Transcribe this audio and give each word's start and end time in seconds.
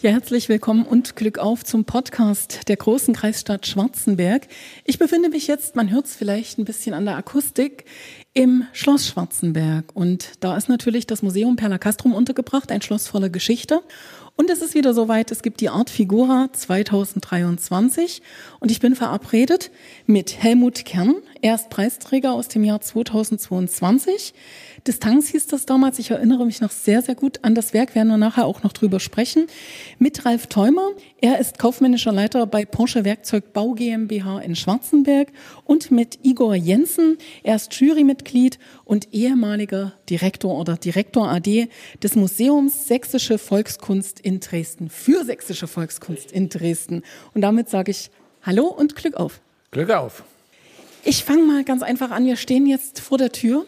Ja, 0.00 0.12
herzlich 0.12 0.48
willkommen 0.48 0.86
und 0.86 1.16
Glück 1.16 1.38
auf 1.38 1.64
zum 1.64 1.84
Podcast 1.84 2.68
der 2.68 2.76
großen 2.76 3.14
Kreisstadt 3.14 3.66
Schwarzenberg. 3.66 4.46
Ich 4.84 5.00
befinde 5.00 5.28
mich 5.28 5.48
jetzt, 5.48 5.74
man 5.74 5.90
hört 5.90 6.06
es 6.06 6.14
vielleicht 6.14 6.56
ein 6.56 6.64
bisschen 6.64 6.94
an 6.94 7.04
der 7.04 7.16
Akustik, 7.16 7.84
im 8.32 8.62
Schloss 8.72 9.08
Schwarzenberg. 9.08 9.96
Und 9.96 10.34
da 10.38 10.56
ist 10.56 10.68
natürlich 10.68 11.08
das 11.08 11.22
Museum 11.22 11.56
Perla 11.56 11.78
Castrum 11.78 12.14
untergebracht, 12.14 12.70
ein 12.70 12.80
Schloss 12.80 13.08
voller 13.08 13.28
Geschichte. 13.28 13.80
Und 14.36 14.50
es 14.50 14.62
ist 14.62 14.76
wieder 14.76 14.94
soweit, 14.94 15.32
es 15.32 15.42
gibt 15.42 15.60
die 15.60 15.68
Art 15.68 15.90
Figura 15.90 16.48
2023 16.52 18.22
und 18.60 18.70
ich 18.70 18.78
bin 18.78 18.94
verabredet 18.94 19.72
mit 20.06 20.40
Helmut 20.40 20.84
Kern. 20.84 21.16
Er 21.42 21.56
ist 21.56 21.70
Preisträger 21.70 22.34
aus 22.34 22.46
dem 22.46 22.62
Jahr 22.62 22.80
2022. 22.80 24.32
Distanz 24.88 25.28
hieß 25.28 25.48
das 25.48 25.66
damals. 25.66 25.98
Ich 25.98 26.10
erinnere 26.10 26.46
mich 26.46 26.62
noch 26.62 26.70
sehr, 26.70 27.02
sehr 27.02 27.14
gut 27.14 27.40
an 27.42 27.54
das 27.54 27.74
Werk, 27.74 27.94
werden 27.94 28.08
wir 28.08 28.16
nachher 28.16 28.46
auch 28.46 28.62
noch 28.62 28.72
drüber 28.72 29.00
sprechen. 29.00 29.46
Mit 29.98 30.24
Ralf 30.24 30.46
Theumer. 30.46 30.92
Er 31.20 31.38
ist 31.38 31.58
kaufmännischer 31.58 32.10
Leiter 32.10 32.46
bei 32.46 32.64
Porsche 32.64 33.04
Werkzeugbau 33.04 33.74
GmbH 33.74 34.40
in 34.40 34.56
Schwarzenberg 34.56 35.28
und 35.64 35.90
mit 35.90 36.20
Igor 36.22 36.54
Jensen. 36.54 37.18
Er 37.42 37.56
ist 37.56 37.74
Jurymitglied 37.74 38.58
und 38.86 39.12
ehemaliger 39.12 39.92
Direktor 40.08 40.58
oder 40.58 40.76
Direktor 40.76 41.28
AD 41.28 41.68
des 42.02 42.16
Museums 42.16 42.88
Sächsische 42.88 43.36
Volkskunst 43.36 44.20
in 44.20 44.40
Dresden 44.40 44.88
für 44.88 45.22
Sächsische 45.22 45.66
Volkskunst 45.66 46.32
in 46.32 46.48
Dresden. 46.48 47.02
Und 47.34 47.42
damit 47.42 47.68
sage 47.68 47.90
ich 47.90 48.10
Hallo 48.42 48.64
und 48.68 48.96
Glück 48.96 49.16
auf. 49.16 49.42
Glück 49.70 49.90
auf. 49.90 50.24
Ich 51.04 51.24
fange 51.24 51.42
mal 51.42 51.62
ganz 51.62 51.82
einfach 51.82 52.10
an. 52.10 52.24
Wir 52.24 52.36
stehen 52.36 52.66
jetzt 52.66 53.00
vor 53.00 53.18
der 53.18 53.32
Tür 53.32 53.66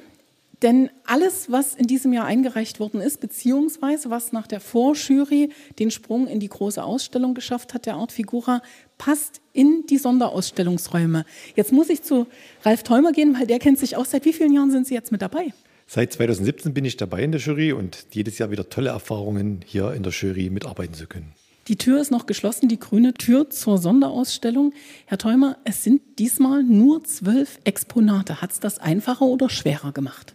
denn 0.63 0.91
alles, 1.07 1.51
was 1.51 1.75
in 1.75 1.87
diesem 1.87 2.13
Jahr 2.13 2.27
eingereicht 2.27 2.81
worden 2.81 3.01
ist, 3.01 3.21
beziehungsweise 3.21 4.11
was 4.11 4.33
nach 4.33 4.47
der 4.47 4.61
Vorjury 4.61 5.51
den 5.79 5.91
Sprung 5.91 6.27
in 6.27 6.41
die 6.41 6.49
große 6.49 6.83
Ausstellung 6.83 7.35
geschafft 7.35 7.73
hat, 7.73 7.87
der 7.87 7.95
Art 7.95 8.13
Figura, 8.13 8.63
passt 8.99 9.41
in 9.53 9.85
die 9.89 9.97
Sonderausstellungsräume. 9.97 11.25
Jetzt 11.57 11.73
muss 11.73 11.89
ich 11.89 12.03
zu 12.03 12.27
Ralf 12.63 12.83
Theumer 12.83 13.13
gehen, 13.13 13.35
weil 13.39 13.47
der 13.47 13.59
kennt 13.59 13.79
sich 13.79 13.97
auch. 13.97 14.05
Seit 14.05 14.25
wie 14.25 14.33
vielen 14.33 14.53
Jahren 14.53 14.71
sind 14.71 14.87
Sie 14.87 14.95
jetzt 14.95 15.13
mit 15.13 15.23
dabei? 15.23 15.53
Seit 15.87 16.13
2017 16.13 16.73
bin 16.75 16.85
ich 16.85 16.97
dabei 16.97 17.25
in 17.25 17.33
der 17.33 17.41
Jury 17.41 17.73
und 17.73 18.07
jedes 18.13 18.39
Jahr 18.39 18.51
wieder 18.51 18.69
tolle 18.69 18.91
Erfahrungen, 18.91 19.61
hier 19.67 19.93
in 19.93 20.03
der 20.03 20.13
Jury 20.13 20.51
mitarbeiten 20.51 20.95
zu 20.95 21.07
können. 21.07 21.33
Die 21.69 21.77
Tür 21.77 22.01
ist 22.01 22.11
noch 22.11 22.27
geschlossen, 22.27 22.69
die 22.69 22.79
grüne 22.79 23.15
Tür 23.15 23.51
zur 23.51 23.79
Sonderausstellung. 23.79 24.73
Herr 25.07 25.19
Theumer, 25.19 25.57
es 25.65 25.85
sind 25.85 26.03
diesmal 26.19 26.63
nur 26.63 27.05
zwölf 27.05 27.59
Exponate. 27.65 28.41
Hat 28.41 28.53
es 28.53 28.61
das 28.61 28.79
einfacher 28.79 29.25
oder 29.25 29.49
schwerer 29.49 29.93
gemacht? 29.93 30.35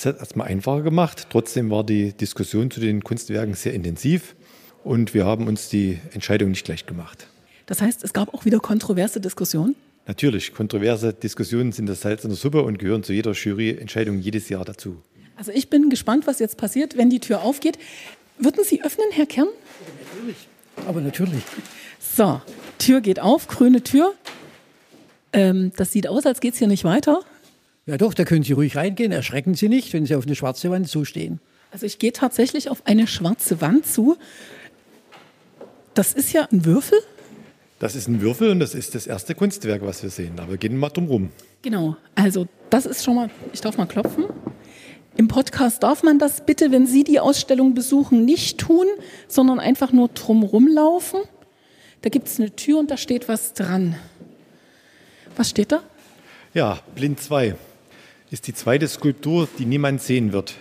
Es 0.00 0.06
hat 0.06 0.18
erstmal 0.18 0.48
einfacher 0.48 0.80
gemacht. 0.80 1.26
Trotzdem 1.28 1.68
war 1.68 1.84
die 1.84 2.14
Diskussion 2.14 2.70
zu 2.70 2.80
den 2.80 3.04
Kunstwerken 3.04 3.52
sehr 3.52 3.74
intensiv 3.74 4.34
und 4.82 5.12
wir 5.12 5.26
haben 5.26 5.46
uns 5.46 5.68
die 5.68 5.98
Entscheidung 6.14 6.48
nicht 6.48 6.66
leicht 6.68 6.86
gemacht. 6.86 7.26
Das 7.66 7.82
heißt, 7.82 8.02
es 8.02 8.14
gab 8.14 8.32
auch 8.32 8.46
wieder 8.46 8.60
kontroverse 8.60 9.20
Diskussionen? 9.20 9.76
Natürlich, 10.06 10.54
kontroverse 10.54 11.12
Diskussionen 11.12 11.72
sind 11.72 11.84
das 11.84 12.00
Salz 12.00 12.24
in 12.24 12.30
der 12.30 12.38
Suppe 12.38 12.62
und 12.62 12.78
gehören 12.78 13.02
zu 13.02 13.12
jeder 13.12 13.32
Juryentscheidung 13.32 14.20
jedes 14.20 14.48
Jahr 14.48 14.64
dazu. 14.64 15.02
Also 15.36 15.52
ich 15.52 15.68
bin 15.68 15.90
gespannt, 15.90 16.26
was 16.26 16.38
jetzt 16.38 16.56
passiert, 16.56 16.96
wenn 16.96 17.10
die 17.10 17.20
Tür 17.20 17.42
aufgeht. 17.42 17.78
Würden 18.38 18.64
Sie 18.64 18.82
öffnen, 18.82 19.08
Herr 19.10 19.26
Kern? 19.26 19.48
Natürlich, 20.14 20.48
aber 20.86 21.02
natürlich. 21.02 21.42
So, 21.98 22.40
Tür 22.78 23.02
geht 23.02 23.20
auf, 23.20 23.48
grüne 23.48 23.82
Tür. 23.84 24.14
Ähm, 25.34 25.72
das 25.76 25.92
sieht 25.92 26.08
aus, 26.08 26.24
als 26.24 26.40
geht 26.40 26.54
es 26.54 26.58
hier 26.58 26.68
nicht 26.68 26.84
weiter. 26.84 27.20
Ja 27.86 27.96
doch, 27.96 28.14
da 28.14 28.24
können 28.24 28.42
Sie 28.42 28.52
ruhig 28.52 28.76
reingehen. 28.76 29.10
Erschrecken 29.12 29.54
Sie 29.54 29.68
nicht, 29.68 29.92
wenn 29.92 30.06
Sie 30.06 30.14
auf 30.14 30.26
eine 30.26 30.36
schwarze 30.36 30.70
Wand 30.70 30.88
zustehen. 30.88 31.40
Also 31.72 31.86
ich 31.86 31.98
gehe 31.98 32.12
tatsächlich 32.12 32.68
auf 32.68 32.86
eine 32.86 33.06
schwarze 33.06 33.60
Wand 33.60 33.86
zu. 33.86 34.16
Das 35.94 36.12
ist 36.12 36.32
ja 36.32 36.46
ein 36.52 36.64
Würfel. 36.64 36.98
Das 37.78 37.94
ist 37.94 38.08
ein 38.08 38.20
Würfel 38.20 38.50
und 38.50 38.60
das 38.60 38.74
ist 38.74 38.94
das 38.94 39.06
erste 39.06 39.34
Kunstwerk, 39.34 39.82
was 39.82 40.02
wir 40.02 40.10
sehen. 40.10 40.38
Aber 40.38 40.50
wir 40.50 40.58
gehen 40.58 40.76
mal 40.76 40.90
drum 40.90 41.06
rum. 41.06 41.30
Genau, 41.62 41.96
also 42.14 42.46
das 42.68 42.86
ist 42.86 43.04
schon 43.04 43.14
mal, 43.14 43.30
ich 43.52 43.60
darf 43.60 43.78
mal 43.78 43.86
klopfen. 43.86 44.26
Im 45.16 45.28
Podcast 45.28 45.82
darf 45.82 46.02
man 46.02 46.18
das 46.18 46.44
bitte, 46.44 46.72
wenn 46.72 46.86
Sie 46.86 47.04
die 47.04 47.18
Ausstellung 47.18 47.74
besuchen, 47.74 48.24
nicht 48.24 48.58
tun, 48.58 48.86
sondern 49.28 49.58
einfach 49.58 49.92
nur 49.92 50.08
drumrum 50.08 50.68
laufen. 50.68 51.20
Da 52.02 52.10
gibt 52.10 52.28
es 52.28 52.38
eine 52.38 52.54
Tür 52.54 52.78
und 52.78 52.90
da 52.90 52.96
steht 52.96 53.28
was 53.28 53.54
dran. 53.54 53.96
Was 55.36 55.50
steht 55.50 55.72
da? 55.72 55.82
Ja, 56.54 56.80
Blind 56.94 57.20
2 57.20 57.56
ist 58.30 58.46
die 58.46 58.54
zweite 58.54 58.86
Skulptur, 58.86 59.48
die 59.58 59.66
niemand 59.66 60.00
sehen 60.00 60.32
wird. 60.32 60.54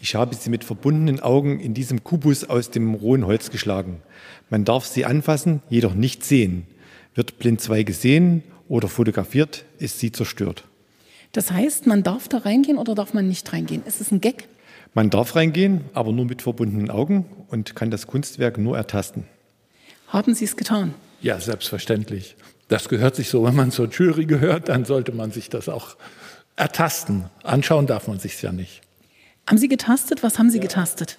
Ich 0.00 0.14
habe 0.14 0.34
sie 0.34 0.50
mit 0.50 0.64
verbundenen 0.64 1.20
Augen 1.20 1.58
in 1.58 1.72
diesem 1.72 2.04
Kubus 2.04 2.44
aus 2.44 2.70
dem 2.70 2.94
rohen 2.94 3.24
Holz 3.24 3.50
geschlagen. 3.50 4.02
Man 4.50 4.66
darf 4.66 4.84
sie 4.84 5.06
anfassen, 5.06 5.62
jedoch 5.70 5.94
nicht 5.94 6.24
sehen. 6.24 6.66
Wird 7.14 7.38
Blind 7.38 7.62
2 7.62 7.84
gesehen 7.84 8.42
oder 8.68 8.88
fotografiert, 8.88 9.64
ist 9.78 9.98
sie 9.98 10.12
zerstört. 10.12 10.64
Das 11.32 11.50
heißt, 11.50 11.86
man 11.86 12.02
darf 12.02 12.28
da 12.28 12.38
reingehen 12.38 12.76
oder 12.76 12.94
darf 12.94 13.14
man 13.14 13.26
nicht 13.26 13.50
reingehen? 13.52 13.82
Ist 13.86 14.02
es 14.02 14.12
ein 14.12 14.20
Gag? 14.20 14.46
Man 14.92 15.08
darf 15.08 15.34
reingehen, 15.34 15.80
aber 15.94 16.12
nur 16.12 16.26
mit 16.26 16.42
verbundenen 16.42 16.90
Augen 16.90 17.24
und 17.48 17.74
kann 17.74 17.90
das 17.90 18.06
Kunstwerk 18.06 18.58
nur 18.58 18.76
ertasten. 18.76 19.24
Haben 20.08 20.34
Sie 20.34 20.44
es 20.44 20.56
getan? 20.56 20.94
Ja, 21.22 21.40
selbstverständlich. 21.40 22.36
Das 22.68 22.88
gehört 22.88 23.16
sich 23.16 23.30
so, 23.30 23.44
wenn 23.44 23.56
man 23.56 23.70
zur 23.70 23.88
Jury 23.88 24.26
gehört, 24.26 24.68
dann 24.68 24.84
sollte 24.84 25.12
man 25.12 25.32
sich 25.32 25.48
das 25.48 25.68
auch 25.68 25.96
ertasten. 26.56 27.24
Anschauen 27.42 27.86
darf 27.86 28.08
man 28.08 28.18
sich 28.18 28.40
ja 28.42 28.52
nicht. 28.52 28.80
Haben 29.46 29.58
Sie 29.58 29.68
getastet? 29.68 30.22
Was 30.22 30.38
haben 30.38 30.50
Sie 30.50 30.58
ja. 30.58 30.62
getastet? 30.62 31.18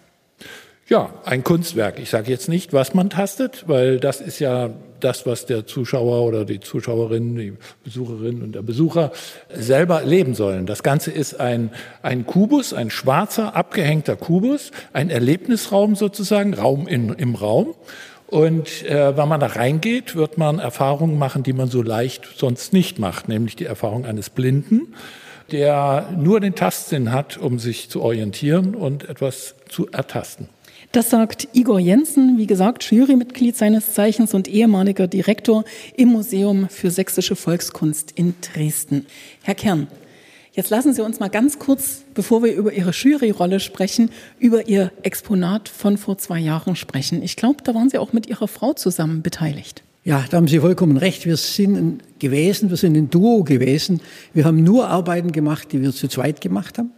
Ja, 0.88 1.09
ein 1.25 1.44
Kunstwerk. 1.44 1.97
Ich 1.97 2.12
sage 2.12 2.29
jetzt 2.29 2.47
nicht, 2.47 2.72
was 2.72 2.94
man 2.94 3.09
tastet, 3.09 3.63
weil 3.68 4.00
das 4.00 4.22
ist 4.22 4.38
ja 4.38 4.69
das, 5.00 5.25
was 5.25 5.47
der 5.47 5.66
Zuschauer 5.66 6.22
oder 6.22 6.45
die 6.45 6.59
Zuschauerin, 6.59 7.35
die 7.35 7.53
Besucherin 7.84 8.44
und 8.44 8.53
der 8.53 8.62
Besucher 8.62 9.12
selber 9.51 10.03
leben 10.03 10.35
sollen. 10.35 10.68
Das 10.68 10.84
Ganze 10.84 11.09
ist 11.09 11.40
ein, 11.40 11.72
ein 12.03 12.28
Kubus, 12.28 12.72
ein 12.72 12.91
schwarzer, 12.91 13.56
abgehängter 13.56 14.16
Kubus, 14.16 14.72
ein 14.94 15.09
Erlebnisraum 15.09 15.95
sozusagen, 15.95 16.53
Raum 16.53 16.88
in, 16.88 17.09
im 17.09 17.34
Raum. 17.34 17.74
Und 18.28 18.85
äh, 18.85 19.18
wenn 19.18 19.28
man 19.28 19.40
da 19.40 19.47
reingeht, 19.47 20.16
wird 20.16 20.38
man 20.38 20.59
Erfahrungen 20.59 21.18
machen, 21.18 21.41
die 21.41 21.53
man 21.53 21.68
so 21.68 21.81
leicht 21.81 22.28
sonst 22.38 22.74
nicht 22.74 23.00
macht, 23.00 23.28
nämlich 23.28 23.56
die 23.56 23.66
Erfahrung 23.66 24.06
eines 24.06 24.29
Blinden 24.29 24.94
der 25.51 26.09
nur 26.17 26.39
den 26.39 26.56
Tastsinn 26.56 27.11
hat, 27.11 27.38
um 27.38 27.59
sich 27.59 27.89
zu 27.89 28.01
orientieren 28.01 28.75
und 28.75 29.07
etwas 29.07 29.56
zu 29.69 29.88
ertasten. 29.88 30.50
Das 30.91 31.09
sagt 31.09 31.50
Igor 31.53 31.79
Jensen, 31.79 32.38
wie 32.38 32.47
gesagt, 32.47 32.89
Jurymitglied 32.89 33.56
seines 33.56 33.94
Zeichens 33.94 34.33
und 34.33 34.47
ehemaliger 34.47 35.07
Direktor 35.07 35.66
im 35.97 36.09
Museum 36.09 36.69
für 36.69 36.89
sächsische 36.89 37.35
Volkskunst 37.35 38.11
in 38.11 38.33
Dresden. 38.39 39.06
Herr 39.44 39.56
Kern, 39.56 39.88
jetzt 40.53 40.69
lassen 40.69 40.94
Sie 40.94 41.03
uns 41.03 41.19
mal 41.19 41.28
ganz 41.28 41.59
kurz, 41.59 42.06
bevor 42.13 42.44
wir 42.44 42.53
über 42.53 42.72
Ihre 42.72 42.91
Juryrolle 42.91 43.59
sprechen, 43.59 44.09
über 44.39 44.69
Ihr 44.69 44.91
Exponat 45.01 45.67
von 45.67 45.97
vor 45.97 46.17
zwei 46.17 46.39
Jahren 46.39 46.77
sprechen. 46.77 47.22
Ich 47.22 47.35
glaube, 47.35 47.57
da 47.63 47.75
waren 47.75 47.89
Sie 47.89 47.97
auch 47.97 48.13
mit 48.13 48.27
Ihrer 48.27 48.47
Frau 48.47 48.72
zusammen 48.72 49.22
beteiligt. 49.22 49.83
Ja, 50.05 50.23
da 50.29 50.38
haben 50.38 50.47
Sie 50.47 50.59
vollkommen 50.59 50.97
recht. 50.97 51.25
Wir 51.25 51.35
sind 51.35 52.03
gewesen, 52.19 52.69
wir 52.69 52.77
sind 52.77 52.95
ein 52.95 53.09
Duo 53.09 53.43
gewesen. 53.43 54.01
Wir 54.35 54.45
haben 54.45 54.63
nur 54.63 54.88
Arbeiten 54.88 55.31
gemacht, 55.31 55.71
die 55.71 55.81
wir 55.81 55.91
zu 55.93 56.07
zweit 56.07 56.41
gemacht 56.41 56.77
haben. 56.77 56.91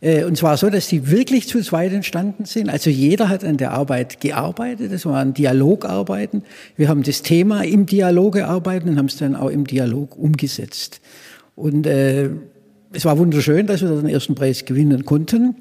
Äh, 0.00 0.22
und 0.22 0.38
zwar 0.38 0.56
so, 0.56 0.70
dass 0.70 0.86
die 0.86 1.10
wirklich 1.10 1.48
zu 1.48 1.60
zweit 1.62 1.92
entstanden 1.92 2.44
sind. 2.44 2.70
Also 2.70 2.90
jeder 2.90 3.28
hat 3.28 3.42
an 3.42 3.56
der 3.56 3.72
Arbeit 3.72 4.20
gearbeitet. 4.20 4.92
Das 4.92 5.04
waren 5.04 5.34
Dialogarbeiten. 5.34 6.44
Wir 6.76 6.88
haben 6.88 7.02
das 7.02 7.22
Thema 7.22 7.64
im 7.64 7.86
Dialog 7.86 8.34
gearbeitet 8.34 8.88
und 8.88 8.98
haben 8.98 9.06
es 9.06 9.16
dann 9.16 9.34
auch 9.34 9.50
im 9.50 9.66
Dialog 9.66 10.16
umgesetzt. 10.16 11.00
Und 11.56 11.88
äh, 11.88 12.30
es 12.92 13.04
war 13.04 13.18
wunderschön, 13.18 13.66
dass 13.66 13.82
wir 13.82 13.88
den 13.88 14.08
ersten 14.08 14.36
Preis 14.36 14.64
gewinnen 14.64 15.04
konnten. 15.04 15.56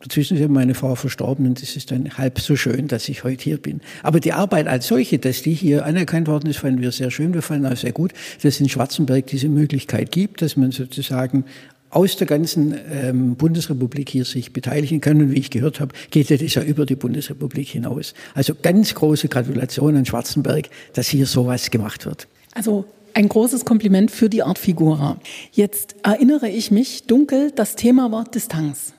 Dazwischen 0.00 0.36
ist 0.36 0.48
meine 0.50 0.74
Frau 0.74 0.94
verstorben 0.94 1.46
und 1.46 1.62
es 1.62 1.74
ist 1.74 1.90
dann 1.90 2.18
halb 2.18 2.38
so 2.38 2.54
schön, 2.54 2.86
dass 2.86 3.08
ich 3.08 3.24
heute 3.24 3.42
hier 3.42 3.56
bin. 3.56 3.80
Aber 4.02 4.20
die 4.20 4.34
Arbeit 4.34 4.66
als 4.66 4.86
solche, 4.88 5.18
dass 5.18 5.42
die 5.42 5.54
hier 5.54 5.86
anerkannt 5.86 6.28
worden 6.28 6.50
ist, 6.50 6.58
fanden 6.58 6.82
wir 6.82 6.92
sehr 6.92 7.10
schön. 7.10 7.32
Wir 7.32 7.40
fanden 7.40 7.66
auch 7.66 7.76
sehr 7.76 7.92
gut, 7.92 8.12
dass 8.42 8.60
in 8.60 8.68
Schwarzenberg 8.68 9.26
diese 9.26 9.48
Möglichkeit 9.48 10.12
gibt, 10.12 10.42
dass 10.42 10.56
man 10.56 10.70
sozusagen 10.70 11.44
aus 11.88 12.16
der 12.16 12.26
ganzen 12.26 12.74
ähm, 12.92 13.36
Bundesrepublik 13.36 14.10
hier 14.10 14.26
sich 14.26 14.52
beteiligen 14.52 15.00
kann. 15.00 15.20
Und 15.22 15.30
wie 15.32 15.38
ich 15.38 15.50
gehört 15.50 15.80
habe, 15.80 15.94
geht 16.10 16.30
das 16.30 16.54
ja 16.54 16.62
über 16.62 16.84
die 16.84 16.96
Bundesrepublik 16.96 17.68
hinaus. 17.68 18.12
Also 18.34 18.54
ganz 18.54 18.94
große 18.94 19.28
Gratulation 19.28 19.96
an 19.96 20.04
Schwarzenberg, 20.04 20.68
dass 20.92 21.08
hier 21.08 21.24
sowas 21.24 21.70
gemacht 21.70 22.04
wird. 22.04 22.28
Also 22.52 22.84
ein 23.14 23.30
großes 23.30 23.64
Kompliment 23.64 24.10
für 24.10 24.28
die 24.28 24.42
Art 24.42 24.58
Figura. 24.58 25.18
Jetzt 25.52 25.96
erinnere 26.02 26.50
ich 26.50 26.70
mich 26.70 27.04
dunkel, 27.04 27.50
das 27.50 27.76
Thema 27.76 28.12
war 28.12 28.24
Distanz. 28.24 28.92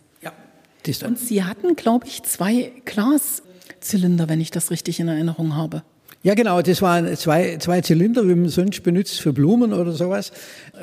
Und 1.04 1.20
Sie 1.20 1.44
hatten, 1.44 1.76
glaube 1.76 2.08
ich, 2.08 2.24
zwei 2.24 2.72
Glaszylinder, 2.86 4.30
wenn 4.30 4.40
ich 4.40 4.52
das 4.52 4.72
richtig 4.72 5.00
in 5.00 5.08
Erinnerung 5.08 5.56
habe. 5.56 5.84
Ja, 6.24 6.34
genau, 6.34 6.62
das 6.62 6.82
waren 6.82 7.16
zwei, 7.16 7.58
zwei 7.58 7.82
Zylinder, 7.82 8.28
wie 8.28 8.36
man 8.36 8.50
sonst 8.50 8.82
benutzt 8.84 9.22
für 9.22 9.34
Blumen 9.34 9.72
oder 9.72 9.92
sowas. 9.92 10.32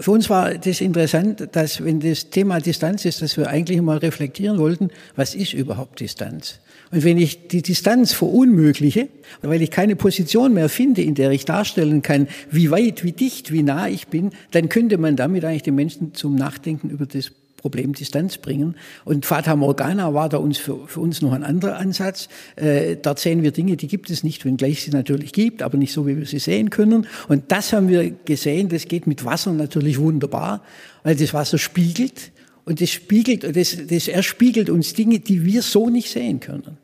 Für 0.00 0.12
uns 0.12 0.30
war 0.30 0.54
das 0.54 0.80
interessant, 0.80 1.48
dass 1.52 1.84
wenn 1.84 2.00
das 2.00 2.30
Thema 2.30 2.60
Distanz 2.60 3.04
ist, 3.04 3.20
dass 3.20 3.36
wir 3.36 3.48
eigentlich 3.48 3.80
mal 3.82 3.98
reflektieren 3.98 4.58
wollten, 4.58 4.90
was 5.16 5.34
ist 5.34 5.52
überhaupt 5.52 6.00
Distanz? 6.00 6.60
Und 6.92 7.02
wenn 7.02 7.18
ich 7.18 7.48
die 7.48 7.62
Distanz 7.62 8.12
verunmögliche, 8.12 9.08
weil 9.42 9.60
ich 9.60 9.70
keine 9.70 9.96
Position 9.96 10.54
mehr 10.54 10.68
finde, 10.68 11.02
in 11.02 11.14
der 11.14 11.30
ich 11.32 11.44
darstellen 11.44 12.02
kann, 12.02 12.28
wie 12.50 12.70
weit, 12.70 13.02
wie 13.02 13.12
dicht, 13.12 13.52
wie 13.52 13.64
nah 13.64 13.88
ich 13.88 14.06
bin, 14.06 14.30
dann 14.52 14.68
könnte 14.68 14.96
man 14.96 15.16
damit 15.16 15.44
eigentlich 15.44 15.64
die 15.64 15.72
Menschen 15.72 16.14
zum 16.14 16.36
Nachdenken 16.36 16.90
über 16.90 17.06
das 17.06 17.32
Problem 17.64 17.94
Distanz 17.94 18.36
bringen. 18.36 18.76
Und 19.06 19.24
Fata 19.24 19.56
Morgana 19.56 20.12
war 20.12 20.28
da 20.28 20.36
uns 20.36 20.58
für, 20.58 20.86
für 20.86 21.00
uns 21.00 21.22
noch 21.22 21.32
ein 21.32 21.42
anderer 21.42 21.78
Ansatz. 21.78 22.28
Äh, 22.56 22.96
dort 22.96 23.18
sehen 23.18 23.42
wir 23.42 23.52
Dinge, 23.52 23.78
die 23.78 23.86
gibt 23.86 24.10
es 24.10 24.22
nicht, 24.22 24.44
wenngleich 24.44 24.82
sie 24.82 24.90
natürlich 24.90 25.32
gibt, 25.32 25.62
aber 25.62 25.78
nicht 25.78 25.94
so, 25.94 26.06
wie 26.06 26.18
wir 26.18 26.26
sie 26.26 26.40
sehen 26.40 26.68
können. 26.68 27.06
Und 27.26 27.44
das 27.52 27.72
haben 27.72 27.88
wir 27.88 28.10
gesehen, 28.10 28.68
das 28.68 28.86
geht 28.86 29.06
mit 29.06 29.24
Wasser 29.24 29.50
natürlich 29.54 29.98
wunderbar, 29.98 30.62
weil 31.04 31.16
das 31.16 31.32
Wasser 31.32 31.56
spiegelt 31.56 32.32
und 32.66 32.82
das 32.82 32.90
spiegelt, 32.90 33.56
das, 33.56 33.78
das 33.88 34.08
erspiegelt 34.08 34.68
uns 34.68 34.92
Dinge, 34.92 35.20
die 35.20 35.46
wir 35.46 35.62
so 35.62 35.88
nicht 35.88 36.10
sehen 36.10 36.40
können. 36.40 36.76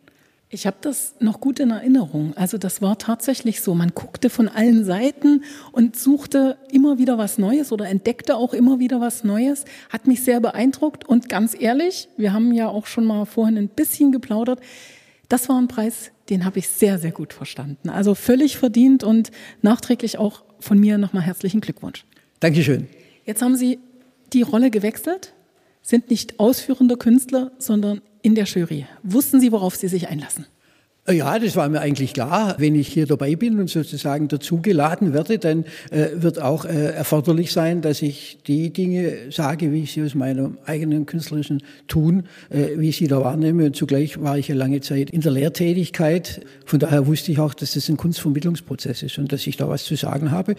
Ich 0.53 0.67
habe 0.67 0.79
das 0.81 1.15
noch 1.21 1.41
gut 1.41 1.61
in 1.61 1.71
Erinnerung. 1.71 2.37
Also 2.37 2.59
das 2.59 2.83
war 2.83 2.99
tatsächlich 2.99 3.61
so. 3.61 3.77
Man 3.77 3.93
guckte 3.95 4.29
von 4.31 4.49
allen 4.49 4.85
Seiten 4.85 5.45
und 5.71 5.95
suchte 5.95 6.59
immer 6.73 6.99
wieder 6.99 7.19
was 7.19 7.39
Neues 7.39 7.71
oder 7.71 7.89
entdeckte 7.89 8.35
auch 8.35 8.53
immer 8.53 8.81
wieder 8.81 9.01
was 9.01 9.23
Neues. 9.23 9.65
Hat 9.91 10.09
mich 10.09 10.25
sehr 10.25 10.41
beeindruckt 10.41 11.09
und 11.09 11.29
ganz 11.29 11.55
ehrlich, 11.59 12.09
wir 12.17 12.33
haben 12.33 12.53
ja 12.53 12.67
auch 12.67 12.87
schon 12.87 13.05
mal 13.05 13.27
vorhin 13.27 13.57
ein 13.59 13.69
bisschen 13.69 14.11
geplaudert. 14.11 14.59
Das 15.29 15.49
war 15.49 15.57
ein 15.57 15.69
Preis, 15.69 16.11
den 16.31 16.45
habe 16.45 16.59
ich 16.59 16.69
sehr, 16.69 16.99
sehr 16.99 17.13
gut 17.13 17.33
verstanden. 17.33 17.89
Also 17.89 18.17
völlig 18.17 18.59
verdient 18.59 19.05
und 19.05 19.31
nachträglich 19.63 20.19
auch 20.19 20.43
von 20.59 20.81
mir 20.81 20.99
nochmal 20.99 21.23
herzlichen 21.23 21.61
Glückwunsch. 21.61 22.05
Dankeschön. 22.41 22.89
Jetzt 23.25 23.41
haben 23.41 23.55
Sie 23.55 23.79
die 24.33 24.43
Rolle 24.43 24.73
gewechselt, 24.73 25.33
sind 25.81 26.11
nicht 26.11 26.41
ausführender 26.41 26.97
Künstler, 26.97 27.53
sondern 27.59 28.01
in 28.23 28.35
der 28.35 28.45
Jury. 28.45 28.87
Wussten 29.03 29.41
Sie, 29.41 29.53
worauf 29.53 29.77
Sie 29.77 29.89
sich 29.89 30.09
einlassen? 30.09 30.47
Ja, 31.09 31.39
das 31.39 31.57
war 31.57 31.69
mir 31.69 31.81
eigentlich 31.81 32.13
klar. 32.13 32.57
Wenn 32.59 32.75
ich 32.75 32.89
hier 32.89 33.07
dabei 33.07 33.35
bin 33.35 33.59
und 33.59 33.69
sozusagen 33.69 34.29
dazugeladen 34.29 35.13
werde, 35.13 35.39
dann 35.39 35.65
äh, 35.91 36.09
wird 36.15 36.41
auch 36.41 36.65
äh, 36.65 36.93
erforderlich 36.93 37.53
sein, 37.53 37.81
dass 37.81 38.03
ich 38.03 38.39
die 38.47 38.71
Dinge 38.71 39.31
sage, 39.31 39.73
wie 39.73 39.83
ich 39.83 39.93
sie 39.93 40.03
aus 40.03 40.15
meinem 40.15 40.59
eigenen 40.67 41.07
künstlerischen 41.07 41.63
Tun, 41.89 42.25
äh, 42.51 42.77
wie 42.77 42.91
ich 42.91 42.99
sie 42.99 43.09
da 43.09 43.25
wahrnehme. 43.25 43.65
Und 43.65 43.77
zugleich 43.77 44.21
war 44.21 44.39
ich 44.39 44.49
ja 44.49 44.55
lange 44.55 44.83
Zeit 44.83 45.11
in 45.11 45.23
der 45.23 45.33
Lehrtätigkeit. 45.33 46.43
Von 46.65 46.79
daher 46.79 47.07
wusste 47.07 47.33
ich 47.33 47.39
auch, 47.41 47.55
dass 47.55 47.73
das 47.75 47.89
ein 47.89 47.97
Kunstvermittlungsprozess 47.97 49.03
ist 49.03 49.19
und 49.19 49.33
dass 49.33 49.47
ich 49.47 49.57
da 49.57 49.69
was 49.69 49.85
zu 49.85 49.97
sagen 49.97 50.31
habe. 50.31 50.55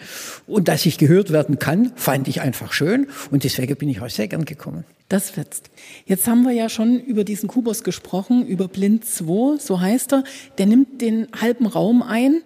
Und 0.46 0.68
dass 0.68 0.84
ich 0.84 0.98
gehört 0.98 1.32
werden 1.32 1.60
kann, 1.60 1.92
fand 1.94 2.28
ich 2.28 2.40
einfach 2.40 2.72
schön. 2.72 3.06
Und 3.30 3.44
deswegen 3.44 3.76
bin 3.76 3.88
ich 3.88 4.02
auch 4.02 4.10
sehr 4.10 4.28
gern 4.28 4.44
gekommen. 4.44 4.84
Das 5.08 5.36
wird's. 5.36 5.62
Jetzt 6.06 6.26
haben 6.26 6.42
wir 6.42 6.52
ja 6.52 6.68
schon 6.68 6.98
über 6.98 7.24
diesen 7.24 7.48
Kubus 7.48 7.84
gesprochen, 7.84 8.46
über 8.46 8.68
Blind 8.68 9.04
2, 9.04 9.58
so 9.58 9.80
heißt 9.80 10.12
er. 10.14 10.24
Der 10.58 10.66
nimmt 10.66 11.00
den 11.00 11.28
halben 11.38 11.66
Raum 11.66 12.02
ein. 12.02 12.42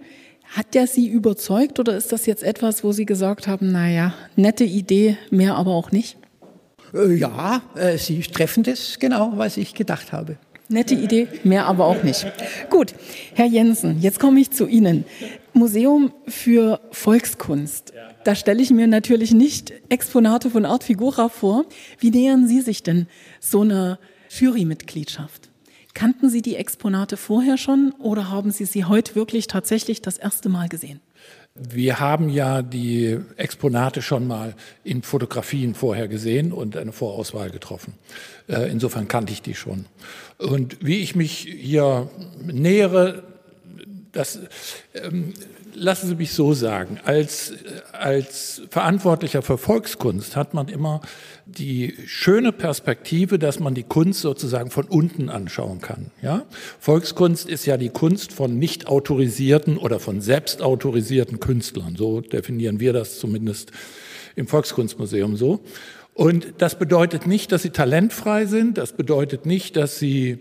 Hat 0.49 0.75
der 0.75 0.87
Sie 0.87 1.09
überzeugt 1.09 1.79
oder 1.79 1.97
ist 1.97 2.13
das 2.13 2.27
jetzt 2.27 2.43
etwas, 2.43 2.85
wo 2.85 2.93
Sie 2.93 3.05
gesagt 3.05 3.49
haben, 3.49 3.73
naja, 3.73 4.15
nette 4.37 4.65
Idee, 4.65 5.17
mehr 5.31 5.57
aber 5.57 5.73
auch 5.73 5.91
nicht? 5.91 6.17
Äh, 6.95 7.15
ja, 7.15 7.63
äh, 7.75 7.99
Sie 7.99 8.21
treffen 8.21 8.63
das 8.63 8.99
genau, 8.99 9.33
was 9.37 9.57
ich 9.57 9.75
gedacht 9.75 10.13
habe. 10.13 10.37
Nette 10.69 10.95
Idee, 10.95 11.29
mehr 11.45 11.67
aber 11.67 11.85
auch 11.85 12.03
nicht. 12.03 12.27
Gut, 12.71 12.95
Herr 13.35 13.47
Jensen, 13.47 14.01
jetzt 14.01 14.19
komme 14.19 14.41
ich 14.41 14.51
zu 14.51 14.67
Ihnen. 14.67 15.05
Museum 15.53 16.13
für 16.27 16.81
Volkskunst. 16.91 17.93
Da 18.27 18.35
stelle 18.35 18.61
ich 18.61 18.71
mir 18.71 18.89
natürlich 18.89 19.31
nicht 19.31 19.73
Exponate 19.89 20.51
von 20.51 20.65
Art 20.65 20.83
Figura 20.83 21.29
vor. 21.29 21.65
Wie 22.01 22.11
nähern 22.11 22.49
Sie 22.49 22.61
sich 22.61 22.83
denn 22.83 23.07
so 23.39 23.61
einer 23.61 24.01
Jurymitgliedschaft? 24.31 25.49
Kannten 25.95 26.29
Sie 26.29 26.43
die 26.43 26.57
Exponate 26.57 27.17
vorher 27.17 27.57
schon 27.57 27.95
oder 28.01 28.29
haben 28.29 28.51
Sie 28.51 28.65
sie 28.65 28.85
heute 28.85 29.15
wirklich 29.15 29.47
tatsächlich 29.47 30.03
das 30.03 30.19
erste 30.19 30.49
Mal 30.49 30.69
gesehen? 30.69 30.99
Wir 31.55 32.01
haben 32.01 32.29
ja 32.29 32.63
die 32.63 33.17
Exponate 33.37 34.03
schon 34.03 34.27
mal 34.27 34.57
in 34.83 35.03
Fotografien 35.03 35.77
vorher 35.77 36.09
gesehen 36.09 36.51
und 36.51 36.77
eine 36.77 36.91
Vorauswahl 36.91 37.51
getroffen. 37.51 37.95
Äh, 38.49 38.69
insofern 38.73 39.07
kannte 39.07 39.33
ich 39.33 39.41
die 39.41 39.55
schon. 39.55 39.87
Und 40.39 40.85
wie 40.85 40.99
ich 40.99 41.15
mich 41.15 41.47
hier 41.49 42.11
nähere, 42.43 43.23
das 44.11 44.41
ähm, 44.95 45.33
lassen 45.77 46.09
Sie 46.09 46.15
mich 46.15 46.33
so 46.33 46.55
sagen. 46.55 46.99
Als, 47.05 47.53
als 47.93 48.63
Verantwortlicher 48.71 49.43
für 49.43 49.59
Volkskunst 49.59 50.35
hat 50.35 50.55
man 50.55 50.69
immer 50.69 51.01
die 51.45 51.95
schöne 52.07 52.53
Perspektive, 52.53 53.39
dass 53.39 53.61
man 53.61 53.75
die 53.75 53.83
Kunst 53.83 54.21
sozusagen 54.21 54.71
von 54.71 54.87
unten 54.87 55.29
anschauen 55.29 55.81
kann. 55.81 56.11
Ja? 56.23 56.47
Volkskunst 56.81 57.49
ist 57.49 57.67
ja 57.67 57.77
die 57.77 57.91
Kunst 57.91 58.33
von 58.33 58.59
nicht 58.59 58.89
autorisierten 58.89 59.77
oder 59.77 60.01
von 60.01 60.21
selbst 60.21 60.63
autorisierten 60.63 61.39
Künstlern. 61.39 61.95
So 61.97 62.21
definieren 62.21 62.81
wir 62.81 62.93
das 62.93 63.19
zumindest 63.19 63.71
im 64.35 64.47
Volkskunstmuseum 64.47 65.37
so. 65.37 65.61
Und 66.15 66.55
das 66.59 66.79
bedeutet 66.79 67.27
nicht, 67.27 67.53
dass 67.53 67.63
sie 67.63 67.71
talentfrei 67.71 68.47
sind. 68.47 68.79
Das 68.79 68.93
bedeutet 68.93 69.45
nicht, 69.45 69.77
dass 69.77 69.99
sie 69.99 70.39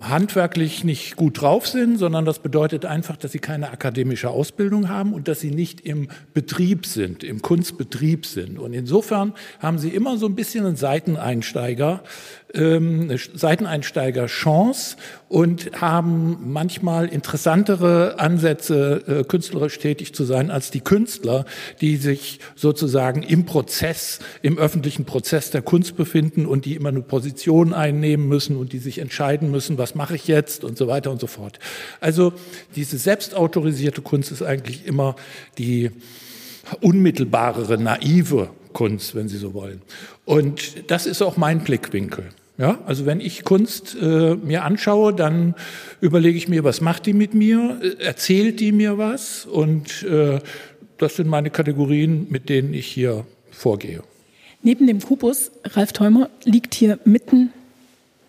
handwerklich 0.00 0.84
nicht 0.84 1.16
gut 1.16 1.40
drauf 1.40 1.66
sind, 1.66 1.98
sondern 1.98 2.24
das 2.24 2.40
bedeutet 2.40 2.84
einfach, 2.84 3.16
dass 3.16 3.32
sie 3.32 3.38
keine 3.38 3.70
akademische 3.70 4.30
Ausbildung 4.30 4.88
haben 4.88 5.12
und 5.14 5.28
dass 5.28 5.40
sie 5.40 5.50
nicht 5.50 5.80
im 5.82 6.08
Betrieb 6.32 6.86
sind, 6.86 7.22
im 7.22 7.42
Kunstbetrieb 7.42 8.26
sind. 8.26 8.58
Und 8.58 8.72
insofern 8.72 9.34
haben 9.60 9.78
sie 9.78 9.90
immer 9.90 10.18
so 10.18 10.26
ein 10.26 10.34
bisschen 10.34 10.66
einen 10.66 10.76
Seiteneinsteiger, 10.76 12.02
ähm, 12.54 13.02
eine 13.02 13.18
Seiteneinsteiger-Chance 13.18 14.96
und 15.28 15.80
haben 15.80 16.52
manchmal 16.52 17.08
interessantere 17.08 18.18
Ansätze, 18.18 19.02
äh, 19.06 19.24
künstlerisch 19.24 19.78
tätig 19.78 20.14
zu 20.14 20.24
sein, 20.24 20.50
als 20.50 20.70
die 20.70 20.80
Künstler, 20.80 21.44
die 21.80 21.96
sich 21.96 22.40
sozusagen 22.54 23.22
im 23.22 23.44
Prozess, 23.46 24.20
im 24.42 24.58
öffentlichen 24.58 25.04
Prozess 25.04 25.50
der 25.50 25.62
Kunst 25.62 25.96
befinden 25.96 26.46
und 26.46 26.64
die 26.64 26.74
immer 26.74 26.90
eine 26.90 27.02
Position 27.02 27.74
einnehmen 27.74 28.28
müssen 28.28 28.56
und 28.56 28.72
die 28.72 28.78
sich 28.78 28.98
entscheiden 28.98 29.50
müssen, 29.50 29.78
was 29.78 29.94
mache 29.94 30.14
ich 30.14 30.28
jetzt 30.28 30.64
und 30.64 30.78
so 30.78 30.86
weiter 30.86 31.10
und 31.10 31.20
so 31.20 31.26
fort. 31.26 31.58
Also 32.00 32.32
diese 32.76 32.98
selbstautorisierte 32.98 34.02
Kunst 34.02 34.30
ist 34.30 34.42
eigentlich 34.42 34.86
immer 34.86 35.16
die 35.58 35.90
unmittelbarere, 36.80 37.78
naive 37.78 38.50
Kunst, 38.72 39.14
wenn 39.14 39.28
Sie 39.28 39.38
so 39.38 39.54
wollen. 39.54 39.82
Und 40.24 40.90
das 40.90 41.06
ist 41.06 41.22
auch 41.22 41.36
mein 41.36 41.64
Blickwinkel. 41.64 42.30
Ja, 42.56 42.78
also 42.86 43.04
wenn 43.04 43.20
ich 43.20 43.42
Kunst 43.42 43.96
äh, 44.00 44.36
mir 44.36 44.62
anschaue, 44.62 45.12
dann 45.12 45.56
überlege 46.00 46.38
ich 46.38 46.48
mir, 46.48 46.62
was 46.62 46.80
macht 46.80 47.06
die 47.06 47.12
mit 47.12 47.34
mir? 47.34 47.80
Äh, 47.82 48.04
erzählt 48.04 48.60
die 48.60 48.70
mir 48.70 48.96
was? 48.96 49.44
Und 49.44 50.04
äh, 50.04 50.38
das 50.98 51.16
sind 51.16 51.28
meine 51.28 51.50
Kategorien, 51.50 52.28
mit 52.30 52.48
denen 52.48 52.72
ich 52.72 52.86
hier 52.86 53.26
vorgehe. 53.50 54.02
Neben 54.62 54.86
dem 54.86 55.00
Kubus, 55.00 55.50
Ralf 55.64 55.92
Theumer, 55.92 56.30
liegt 56.44 56.74
hier 56.74 56.98
mitten 57.04 57.52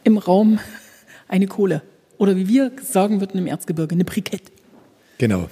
im 0.04 0.18
Raum 0.18 0.60
eine 1.28 1.46
Kohle. 1.46 1.84
Oder 2.18 2.36
wie 2.36 2.48
wir 2.48 2.72
sagen 2.82 3.20
würden 3.20 3.38
im 3.38 3.48
Erzgebirge, 3.48 3.94
eine 3.94 4.06
Brikette. 4.06 4.52
Genau. 5.20 5.50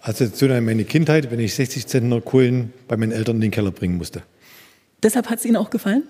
Also 0.00 0.28
zu 0.28 0.46
meine 0.48 0.84
Kindheit, 0.84 1.30
wenn 1.30 1.40
ich 1.40 1.54
60 1.54 1.86
Zentner 1.86 2.20
Kohlen 2.20 2.72
bei 2.88 2.96
meinen 2.96 3.12
Eltern 3.12 3.36
in 3.36 3.42
den 3.42 3.50
Keller 3.50 3.70
bringen 3.70 3.96
musste. 3.96 4.22
Deshalb 5.02 5.30
hat 5.30 5.38
es 5.38 5.44
Ihnen 5.44 5.56
auch 5.56 5.70
gefallen? 5.70 6.02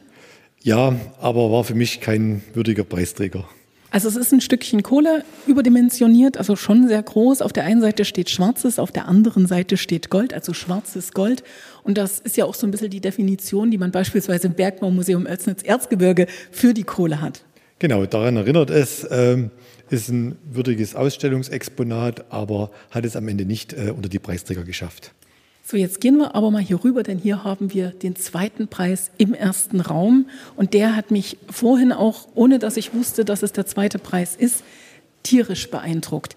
Ja, 0.63 0.95
aber 1.21 1.51
war 1.51 1.65
für 1.65 1.75
mich 1.75 2.01
kein 2.01 2.43
würdiger 2.55 2.85
Preisträger. 2.85 3.49
Also 3.91 4.09
es 4.09 4.17
ist 4.17 4.33
ein 4.33 4.43
Stückchen 4.43 4.83
Kohle 4.83 5.25
überdimensioniert, 5.47 6.37
also 6.37 6.57
schon 6.57 6.89
sehr 6.89 7.03
groß. 7.03 7.41
Auf 7.41 7.55
der 7.55 7.65
einen 7.65 7.81
Seite 7.81 8.05
steht 8.05 8.29
schwarzes, 8.29 8.79
auf 8.79 8.93
der 8.93 9.09
anderen 9.09 9.47
Seite 9.47 9.79
steht 9.79 10.11
Gold, 10.11 10.35
also 10.35 10.53
schwarzes 10.53 11.13
Gold. 11.13 11.43
Und 11.85 11.97
das 11.97 12.19
ist 12.19 12.37
ja 12.37 12.45
auch 12.45 12.55
so 12.55 12.67
ein 12.67 12.71
bisschen 12.71 12.91
die 12.91 13.01
Definition, 13.01 13.71
die 13.71 13.79
man 13.79 13.91
beispielsweise 13.91 14.49
im 14.49 14.55
Bergbaumuseum 14.55 15.25
Oelsnitz-Erzgebirge 15.25 16.27
für 16.51 16.75
die 16.75 16.83
Kohle 16.83 17.23
hat. 17.23 17.45
Genau, 17.79 18.05
daran 18.05 18.37
erinnert 18.37 18.69
es. 18.69 19.07
Ähm, 19.11 19.51
ist 19.91 20.11
ein 20.11 20.37
würdiges 20.45 20.95
Ausstellungsexponat, 20.95 22.31
aber 22.31 22.71
hat 22.91 23.07
es 23.07 23.17
am 23.17 23.27
Ende 23.27 23.47
nicht 23.47 23.73
äh, 23.73 23.91
unter 23.91 24.11
die 24.11 24.19
Preisträger 24.19 24.65
geschafft. 24.65 25.15
So, 25.71 25.77
jetzt 25.77 26.01
gehen 26.01 26.17
wir 26.17 26.35
aber 26.35 26.51
mal 26.51 26.63
hier 26.63 26.83
rüber, 26.83 27.03
denn 27.03 27.19
hier 27.19 27.45
haben 27.45 27.75
wir 27.75 27.91
den 27.91 28.17
zweiten 28.17 28.69
Preis 28.69 29.11
im 29.19 29.35
ersten 29.35 29.83
Raum. 29.83 30.25
Und 30.57 30.73
der 30.73 30.97
hat 30.97 31.11
mich 31.11 31.37
vorhin 31.51 31.93
auch, 31.93 32.27
ohne 32.35 32.59
dass 32.59 32.79
ich 32.79 32.95
wusste, 32.95 33.23
dass 33.27 33.43
es 33.43 33.53
der 33.53 33.67
zweite 33.67 33.99
Preis 33.99 34.35
ist, 34.35 34.65
tierisch 35.23 35.71
beeindruckt. 35.71 36.37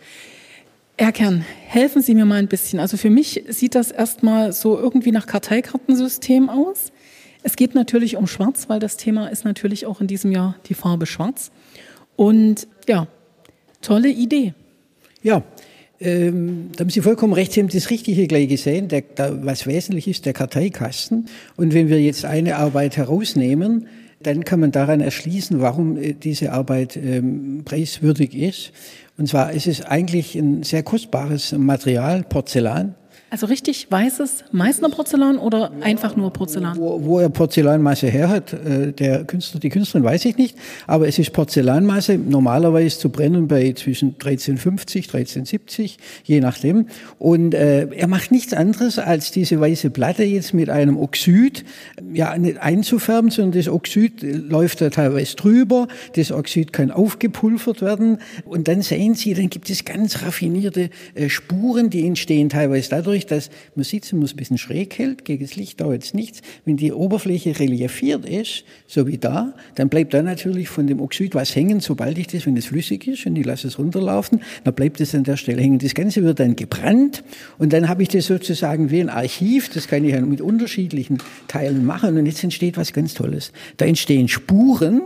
Herr 0.98 1.14
Kern, 1.14 1.46
helfen 1.66 2.02
Sie 2.02 2.14
mir 2.14 2.26
mal 2.26 2.40
ein 2.40 2.50
bisschen. 2.50 2.82
Also 2.82 2.98
für 2.98 3.10
mich 3.10 3.46
sieht 3.48 3.74
das 3.76 3.92
erstmal 3.92 4.52
so 4.52 4.78
irgendwie 4.78 5.14
nach 5.14 5.28
Karteikartensystem 5.28 6.50
aus. 6.50 6.92
Es 7.42 7.56
geht 7.56 7.74
natürlich 7.74 8.18
um 8.18 8.28
Schwarz, 8.28 8.68
weil 8.68 8.82
das 8.82 8.98
Thema 8.98 9.28
ist 9.28 9.46
natürlich 9.46 9.86
auch 9.86 10.02
in 10.02 10.08
diesem 10.08 10.34
Jahr 10.34 10.58
die 10.68 10.74
Farbe 10.74 11.06
Schwarz. 11.06 11.52
Und 12.18 12.68
ja, 12.86 13.08
tolle 13.82 14.10
Idee. 14.10 14.54
Ja, 15.24 15.42
Ähm, 16.02 16.70
da 16.76 16.82
haben 16.82 16.90
Sie 16.90 17.02
vollkommen 17.02 17.34
recht, 17.34 17.54
Sie 17.54 17.62
haben 17.62 17.70
das 17.70 17.92
Richtige 17.92 18.26
gleich 18.26 18.48
gesehen. 18.48 18.88
Der, 18.88 19.02
der, 19.02 19.46
was 19.46 19.68
wesentlich 19.68 20.08
ist, 20.08 20.26
der 20.26 20.34
Karteikasten. 20.34 21.28
Und 21.56 21.74
wenn 21.74 21.90
wir 21.90 22.02
jetzt 22.02 22.26
eine 22.26 22.56
Arbeit 22.56 22.98
herausnehmen, 22.98 23.88
dann 24.24 24.44
kann 24.44 24.60
man 24.60 24.72
daran 24.72 25.00
erschließen, 25.00 25.62
warum 25.62 25.98
äh, 25.98 26.14
diese 26.14 26.52
Arbeit 26.52 26.98
ähm, 26.98 27.62
preiswürdig 27.66 28.36
ist. 28.36 28.72
Und 29.18 29.28
zwar 29.28 29.52
ist 29.52 29.68
es 29.68 29.82
eigentlich 29.86 30.36
ein 30.36 30.64
sehr 30.64 30.82
kostbares 30.82 31.52
Material, 31.52 32.24
Porzellan. 32.24 32.96
Also 33.34 33.46
richtig 33.46 33.88
weißes 33.90 34.44
Meißner 34.52 34.90
Porzellan 34.90 35.38
oder 35.38 35.72
einfach 35.80 36.18
nur 36.18 36.34
Porzellan? 36.34 36.76
Wo, 36.76 37.02
wo 37.06 37.20
er 37.20 37.30
Porzellanmasse 37.30 38.08
her 38.08 38.28
hat, 38.28 38.52
äh, 38.52 38.92
der 38.92 39.24
Künstler, 39.24 39.62
die 39.62 39.70
Künstlerin 39.70 40.04
weiß 40.04 40.26
ich 40.26 40.36
nicht, 40.36 40.58
aber 40.86 41.08
es 41.08 41.18
ist 41.18 41.32
Porzellanmasse, 41.32 42.18
normalerweise 42.18 43.00
zu 43.00 43.08
brennen 43.08 43.48
bei 43.48 43.72
zwischen 43.72 44.16
1350, 44.16 45.06
1370, 45.06 45.98
je 46.26 46.42
nachdem. 46.42 46.88
Und 47.20 47.54
äh, 47.54 47.88
er 47.96 48.08
macht 48.08 48.34
nichts 48.34 48.52
anderes, 48.52 49.00
als 49.00 49.32
diese 49.32 49.62
weiße 49.62 49.92
Platte 49.92 50.26
jetzt 50.26 50.54
mit 50.54 50.70
einem 50.70 50.98
Oxid, 50.98 51.64
ja, 52.14 52.38
nicht 52.38 52.58
einzufärben, 52.58 53.32
sondern 53.32 53.58
das 53.58 53.70
Oxid 53.70 54.24
läuft 54.24 54.82
da 54.82 54.90
teilweise 54.90 55.38
drüber, 55.38 55.88
das 56.18 56.34
Oxid 56.34 56.74
kann 56.74 56.92
aufgepulvert 56.92 57.82
werden 57.82 58.18
und 58.44 58.68
dann 58.68 58.82
sehen 58.82 59.16
Sie, 59.16 59.34
dann 59.34 59.50
gibt 59.50 59.70
es 59.70 59.86
ganz 59.86 60.22
raffinierte 60.22 60.90
äh, 61.16 61.30
Spuren, 61.30 61.90
die 61.90 62.06
entstehen 62.06 62.50
teilweise 62.50 62.90
dadurch, 62.90 63.21
dadurch, 63.22 63.26
dass 63.26 63.50
man 63.76 63.84
sitzen 63.84 64.20
muss, 64.20 64.34
ein 64.34 64.38
bisschen 64.38 64.58
schräg 64.58 64.98
hält, 64.98 65.26
gegen 65.26 65.44
das 65.44 65.56
Licht 65.56 65.82
dauert 65.82 66.04
es 66.04 66.14
nichts. 66.14 66.42
Wenn 66.66 66.78
die 66.78 66.92
Oberfläche 66.92 67.58
reliefiert 67.60 68.26
ist, 68.26 68.64
so 68.88 69.08
wie 69.08 69.18
da, 69.18 69.54
dann 69.76 69.90
bleibt 69.90 70.14
da 70.14 70.22
natürlich 70.22 70.70
von 70.70 70.88
dem 70.88 71.00
Oxid 71.02 71.36
was 71.36 71.56
hängen, 71.56 71.80
sobald 71.80 72.18
ich 72.18 72.28
das, 72.28 72.46
wenn 72.46 72.58
es 72.58 72.66
flüssig 72.66 73.08
ist 73.08 73.26
und 73.26 73.36
ich 73.36 73.46
lasse 73.46 73.68
es 73.68 73.80
runterlaufen, 73.80 74.42
dann 74.64 74.74
bleibt 74.74 75.02
es 75.02 75.16
an 75.16 75.24
der 75.24 75.38
Stelle 75.38 75.62
hängen. 75.62 75.80
Das 75.80 75.94
Ganze 75.94 76.24
wird 76.24 76.40
dann 76.40 76.56
gebrannt 76.56 77.24
und 77.58 77.74
dann 77.74 77.88
habe 77.88 78.04
ich 78.04 78.10
das 78.10 78.26
sozusagen 78.26 78.92
wie 78.92 79.02
ein 79.02 79.10
Archiv, 79.10 79.70
das 79.70 79.88
kann 79.88 80.04
ich 80.04 80.20
mit 80.22 80.42
unterschiedlichen 80.42 81.18
Teilen 81.48 81.86
machen 81.86 82.18
und 82.18 82.26
jetzt 82.26 82.44
entsteht 82.44 82.78
was 82.78 82.94
ganz 82.94 83.14
Tolles. 83.14 83.52
Da 83.78 83.86
entstehen 83.86 84.28
Spuren, 84.28 85.04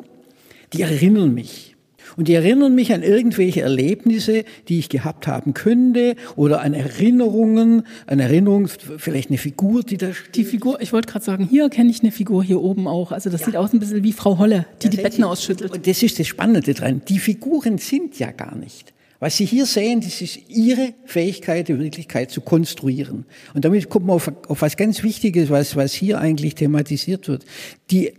die 0.74 0.82
erinnern 0.82 1.34
mich. 1.34 1.75
Und 2.18 2.28
die 2.28 2.34
erinnern 2.34 2.76
mich 2.76 2.94
an 2.94 3.04
irgendwelche 3.04 3.62
Erlebnisse, 3.62 4.46
die 4.68 4.80
ich 4.80 4.90
gehabt 4.90 5.28
haben 5.28 5.54
könnte 5.54 6.16
oder 6.36 6.62
an 6.62 6.74
Erinnerungen, 6.74 7.84
an 8.08 8.20
Erinnerungen, 8.20 8.70
vielleicht 8.98 9.30
eine 9.30 9.38
Figur, 9.38 9.84
die 9.84 9.98
da 9.98 10.14
steht. 10.14 10.36
Die 10.36 10.44
Figur, 10.44 10.82
ich 10.82 10.94
wollte 10.94 11.12
gerade 11.12 11.26
sagen, 11.26 11.48
hier 11.50 11.70
kenne 11.70 11.90
ich 11.90 12.02
eine 12.02 12.12
Figur 12.12 12.44
hier 12.44 12.62
oben 12.62 12.88
auch. 12.88 13.12
Also 13.12 13.30
das 13.30 13.42
ja. 13.42 13.48
sieht 13.48 13.56
aus 13.56 13.74
ein 13.74 13.80
bisschen 13.80 14.04
wie 14.04 14.14
Frau 14.14 14.38
Holle, 14.38 14.66
die 14.82 14.88
ja, 14.88 14.92
die 14.92 14.98
Betten 14.98 15.24
ausschüttelt. 15.24 15.72
Und 15.72 15.88
das 15.88 16.04
ist 16.04 16.20
das 16.20 16.28
Spannende 16.28 16.74
dran. 16.74 17.02
Die 17.08 17.20
Figuren 17.20 17.78
sind 17.78 18.18
ja 18.20 18.32
gar 18.32 18.56
nicht. 18.56 18.94
Was 19.20 19.38
Sie 19.38 19.46
hier 19.46 19.66
sehen, 19.66 20.02
das 20.02 20.22
ist 20.22 20.40
Ihre 20.50 20.94
Fähigkeit, 21.06 21.68
die 21.70 21.80
Wirklichkeit 21.80 22.32
zu 22.32 22.42
konstruieren. 22.42 23.26
Und 23.54 23.66
damit 23.66 23.90
kommt 23.90 24.08
man 24.08 24.18
auf, 24.18 24.32
auf 24.48 24.62
was 24.62 24.76
ganz 24.78 25.04
Wichtiges, 25.04 25.50
was, 25.50 25.76
was 25.76 25.94
hier 25.94 26.20
eigentlich 26.20 26.56
thematisiert 26.56 27.28
wird. 27.28 27.46
Die 27.92 28.12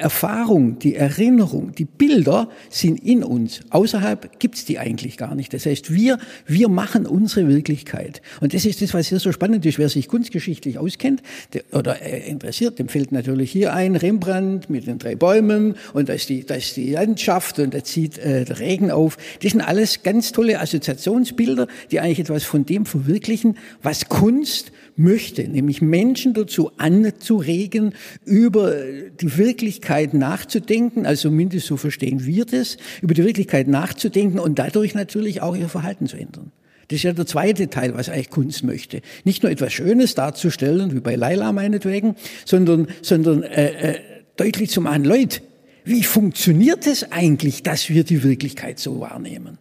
Erfahrung, 0.00 0.78
die 0.78 0.96
Erinnerung, 0.96 1.72
die 1.76 1.84
Bilder 1.84 2.48
sind 2.68 3.04
in 3.04 3.22
uns. 3.22 3.60
Außerhalb 3.70 4.38
gibt's 4.38 4.64
die 4.64 4.78
eigentlich 4.78 5.16
gar 5.16 5.34
nicht. 5.34 5.52
Das 5.52 5.66
heißt, 5.66 5.92
wir, 5.92 6.18
wir 6.46 6.68
machen 6.68 7.06
unsere 7.06 7.48
Wirklichkeit. 7.48 8.22
Und 8.40 8.54
das 8.54 8.64
ist 8.64 8.82
das, 8.82 8.94
was 8.94 9.08
hier 9.08 9.20
so 9.20 9.32
spannend 9.32 9.64
ist. 9.66 9.78
Wer 9.78 9.88
sich 9.88 10.08
kunstgeschichtlich 10.08 10.78
auskennt 10.78 11.22
der, 11.52 11.62
oder 11.72 12.00
äh, 12.02 12.28
interessiert, 12.28 12.78
dem 12.78 12.88
fällt 12.88 13.12
natürlich 13.12 13.52
hier 13.52 13.74
ein 13.74 13.96
Rembrandt 13.96 14.70
mit 14.70 14.86
den 14.86 14.98
drei 14.98 15.16
Bäumen 15.16 15.74
und 15.92 16.08
da 16.08 16.14
ist 16.14 16.28
die, 16.28 16.44
da 16.44 16.54
ist 16.54 16.76
die 16.76 16.92
Landschaft 16.92 17.58
und 17.58 17.74
da 17.74 17.84
zieht 17.84 18.18
äh, 18.18 18.44
der 18.44 18.58
Regen 18.58 18.90
auf. 18.90 19.18
Das 19.42 19.52
sind 19.52 19.60
alles 19.60 20.02
ganz 20.02 20.32
tolle 20.32 20.60
Assoziationsbilder, 20.60 21.66
die 21.90 22.00
eigentlich 22.00 22.20
etwas 22.20 22.44
von 22.44 22.64
dem 22.64 22.86
verwirklichen, 22.86 23.56
was 23.82 24.08
Kunst 24.08 24.72
möchte, 25.00 25.48
nämlich 25.48 25.82
Menschen 25.82 26.34
dazu 26.34 26.70
anzuregen, 26.76 27.94
über 28.24 28.74
die 29.20 29.36
Wirklichkeit 29.36 30.14
nachzudenken, 30.14 31.06
also 31.06 31.30
mindestens 31.30 31.68
so 31.68 31.76
verstehen 31.76 32.26
wir 32.26 32.44
das, 32.44 32.76
über 33.02 33.14
die 33.14 33.24
Wirklichkeit 33.24 33.68
nachzudenken 33.68 34.38
und 34.38 34.58
dadurch 34.58 34.94
natürlich 34.94 35.42
auch 35.42 35.56
ihr 35.56 35.68
Verhalten 35.68 36.06
zu 36.06 36.16
ändern. 36.16 36.52
Das 36.88 36.96
ist 36.96 37.02
ja 37.04 37.12
der 37.12 37.26
zweite 37.26 37.70
Teil, 37.70 37.94
was 37.94 38.08
eigentlich 38.08 38.30
Kunst 38.30 38.64
möchte. 38.64 39.00
Nicht 39.24 39.44
nur 39.44 39.52
etwas 39.52 39.72
Schönes 39.72 40.16
darzustellen, 40.16 40.92
wie 40.92 41.00
bei 41.00 41.14
Laila 41.14 41.52
meinetwegen, 41.52 42.16
sondern, 42.44 42.88
sondern 43.00 43.44
äh, 43.44 43.92
äh, 43.92 44.00
deutlich 44.36 44.70
zu 44.70 44.80
machen, 44.80 45.04
Leute, 45.04 45.40
wie 45.84 46.02
funktioniert 46.02 46.86
es 46.86 47.12
eigentlich, 47.12 47.62
dass 47.62 47.88
wir 47.88 48.02
die 48.02 48.24
Wirklichkeit 48.24 48.80
so 48.80 48.98
wahrnehmen? 49.00 49.58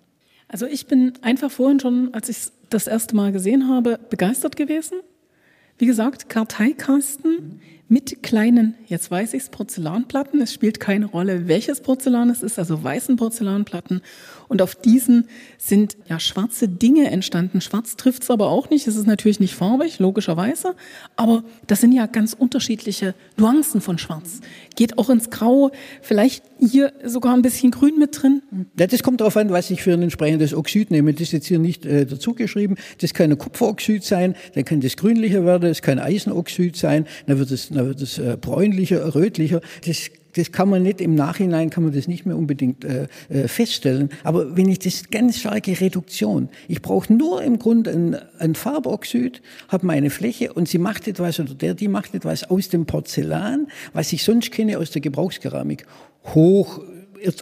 Also 0.48 0.66
ich 0.66 0.88
bin 0.88 1.14
einfach 1.22 1.52
vorhin 1.52 1.80
schon, 1.80 2.10
als 2.14 2.30
ich 2.30 2.38
das 2.70 2.88
erste 2.88 3.16
Mal 3.16 3.32
gesehen 3.32 3.68
habe, 3.68 4.00
begeistert 4.10 4.56
gewesen. 4.56 5.00
Wie 5.80 5.86
gesagt, 5.86 6.28
Karteikasten 6.28 7.62
mit 7.88 8.22
kleinen, 8.22 8.76
jetzt 8.88 9.10
weiß 9.10 9.34
ich's, 9.34 9.48
Porzellanplatten. 9.48 10.42
Es 10.42 10.54
spielt 10.54 10.82
keine 10.82 11.06
Rolle, 11.06 11.48
welches 11.48 11.80
Porzellan 11.80 12.30
es 12.30 12.44
ist, 12.44 12.60
also 12.60 12.84
weißen 12.84 13.16
Porzellanplatten. 13.16 14.02
Und 14.50 14.62
auf 14.62 14.76
diesen 14.76 15.30
sind 15.58 15.96
ja 16.10 16.20
schwarze 16.20 16.68
Dinge 16.68 17.10
entstanden. 17.12 17.62
Schwarz 17.62 17.96
trifft's 17.96 18.30
aber 18.30 18.50
auch 18.50 18.70
nicht. 18.70 18.88
Es 18.88 18.96
ist 18.96 19.08
natürlich 19.08 19.40
nicht 19.40 19.54
farbig, 19.54 20.00
logischerweise. 20.00 20.76
Aber 21.16 21.44
das 21.68 21.82
sind 21.82 21.92
ja 21.92 22.08
ganz 22.08 22.34
unterschiedliche 22.34 23.14
Nuancen 23.38 23.80
von 23.80 23.98
Schwarz. 23.98 24.42
Geht 24.76 24.98
auch 24.98 25.10
ins 25.10 25.30
Grau, 25.30 25.72
vielleicht 26.02 26.44
hier 26.60 26.92
sogar 27.06 27.36
ein 27.36 27.44
bisschen 27.44 27.72
Grün 27.72 28.00
mit 28.00 28.22
drin. 28.22 28.42
Ja, 28.78 28.88
das 28.88 29.04
kommt 29.04 29.22
darauf 29.22 29.38
an, 29.38 29.52
was 29.52 29.70
ich 29.70 29.84
für 29.84 29.94
ein 29.94 30.02
entsprechendes 30.02 30.54
Oxid 30.54 30.90
nehme. 30.90 31.14
Das 31.14 31.22
ist 31.22 31.32
jetzt 31.32 31.48
hier 31.48 31.60
nicht 31.60 31.86
äh, 31.86 32.06
dazu 32.06 32.34
geschrieben. 32.34 32.76
Das 33.00 33.14
kann 33.14 33.32
ein 33.32 33.38
Kupferoxid 33.38 34.04
sein, 34.04 34.36
dann 34.56 34.66
kann 34.66 34.82
das 34.82 34.98
grünlicher 34.98 35.46
werden, 35.46 35.70
es 35.70 35.82
kann 35.82 36.00
Eisenoxid 36.00 36.76
sein, 36.76 37.06
dann 37.28 37.38
wird 37.38 37.52
es, 37.52 37.70
dann 37.70 37.88
wird 37.88 38.02
es 38.02 38.18
äh, 38.18 38.36
bräunlicher, 38.40 39.14
rötlicher. 39.14 39.62
Das 39.86 40.10
das 40.36 40.52
kann 40.52 40.70
man 40.70 40.84
nicht 40.84 41.02
im 41.02 41.16
Nachhinein 41.16 41.70
kann 41.70 41.84
man 41.84 41.94
das 41.94 42.08
nicht 42.08 42.26
mehr 42.26 42.38
unbedingt 42.38 42.86
äh, 42.86 43.08
äh, 43.30 43.48
feststellen. 43.48 44.10
Aber 44.24 44.56
wenn 44.56 44.70
ich 44.70 44.80
das 44.80 45.10
ganz 45.10 45.40
starke 45.40 45.80
Reduktion, 45.80 46.50
ich 46.68 46.82
brauche 46.82 47.12
nur 47.14 47.42
im 47.44 47.60
Grunde 47.60 47.92
ein, 47.92 48.18
ein 48.38 48.56
Farboxid, 48.56 49.42
habe 49.68 49.86
meine 49.86 50.10
Fläche 50.10 50.54
und 50.54 50.68
sie 50.68 50.78
macht 50.78 51.08
etwas 51.08 51.40
oder 51.40 51.54
der 51.54 51.74
die 51.74 51.88
macht 51.88 52.14
etwas 52.14 52.50
aus 52.50 52.70
dem 52.70 52.86
Porzellan, 52.86 53.68
was 53.94 54.14
ich 54.14 54.24
sonst 54.24 54.52
kenne 54.52 54.78
aus 54.78 54.92
der 54.92 55.02
Gebrauchskeramik, 55.02 55.86
hoch 56.34 56.82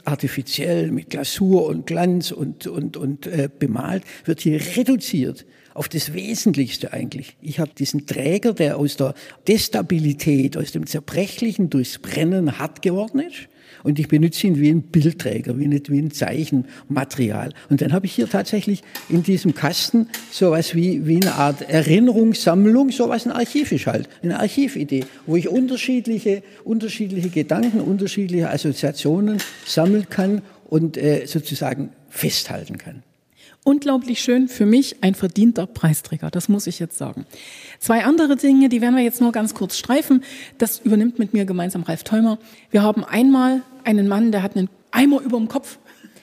artifiziell 0.06 0.92
mit 0.92 1.12
Glasur 1.12 1.68
und 1.68 1.86
Glanz 1.86 2.32
und 2.32 2.66
und 2.68 2.98
und 2.98 3.28
äh, 3.28 3.48
bemalt, 3.60 4.04
wird 4.26 4.42
hier 4.42 4.60
reduziert 4.76 5.46
auf 5.78 5.88
das 5.88 6.14
Wesentlichste 6.14 6.92
eigentlich. 6.92 7.38
Ich 7.40 7.60
habe 7.60 7.70
diesen 7.78 8.08
Träger, 8.08 8.54
der 8.54 8.78
aus 8.78 8.98
der 8.98 9.14
Destabilität, 9.48 10.58
aus 10.58 10.72
dem 10.72 10.88
Zerbrechlichen 10.88 11.70
durchs 11.70 12.00
Brennen 12.00 12.58
hart 12.58 12.82
geworden 12.82 13.20
ist. 13.20 13.48
Und 13.84 14.00
ich 14.00 14.08
benutze 14.08 14.48
ihn 14.48 14.60
wie 14.60 14.72
ein 14.72 14.82
Bildträger, 14.82 15.60
wie, 15.60 15.68
nicht 15.68 15.92
wie 15.92 16.00
ein 16.00 16.10
Zeichenmaterial. 16.10 17.54
Und 17.70 17.82
dann 17.82 17.94
habe 17.94 18.08
ich 18.08 18.14
hier 18.14 18.28
tatsächlich 18.28 18.82
in 19.08 19.22
diesem 19.22 19.54
Kasten 19.54 20.08
sowas 20.32 20.74
wie, 20.74 21.06
wie 21.06 21.18
eine 21.18 21.36
Art 21.36 21.62
Erinnerungssammlung, 21.62 22.90
sowas 22.90 23.28
ein 23.28 23.32
Archiv 23.32 23.72
ist 23.72 23.86
halt, 23.86 24.10
eine 24.24 24.40
Archividee, 24.40 25.06
wo 25.28 25.36
ich 25.36 25.48
unterschiedliche, 25.48 26.42
unterschiedliche 26.64 27.30
Gedanken, 27.30 27.82
unterschiedliche 27.82 28.50
Assoziationen 28.50 29.38
sammeln 29.66 30.10
kann 30.10 30.42
und 30.70 30.98
äh, 30.98 31.28
sozusagen 31.28 31.92
festhalten 32.10 32.80
kann 32.80 33.04
unglaublich 33.68 34.22
schön. 34.22 34.48
Für 34.48 34.66
mich 34.66 35.04
ein 35.04 35.14
verdienter 35.14 35.68
Preisträger, 35.68 36.32
das 36.32 36.48
muss 36.48 36.68
ich 36.68 36.80
jetzt 36.80 36.98
sagen. 36.98 37.26
Zwei 37.80 38.06
andere 38.06 38.38
Dinge, 38.38 38.70
die 38.70 38.82
werden 38.82 38.96
wir 38.96 39.04
jetzt 39.04 39.20
nur 39.20 39.34
ganz 39.34 39.54
kurz 39.54 39.78
streifen. 39.78 40.24
Das 40.58 40.80
übernimmt 40.80 41.20
mit 41.20 41.34
mir 41.34 41.44
gemeinsam 41.44 41.84
Ralf 41.84 42.04
Theumer. 42.04 42.40
Wir 42.72 42.82
haben 42.82 43.04
einmal 43.04 43.62
einen 43.84 44.08
Mann, 44.08 44.32
der 44.32 44.42
hat 44.42 44.56
einen 44.56 44.70
Eimer 44.92 45.22
über 45.22 45.38
dem 45.38 45.50
Kopf. 45.50 45.80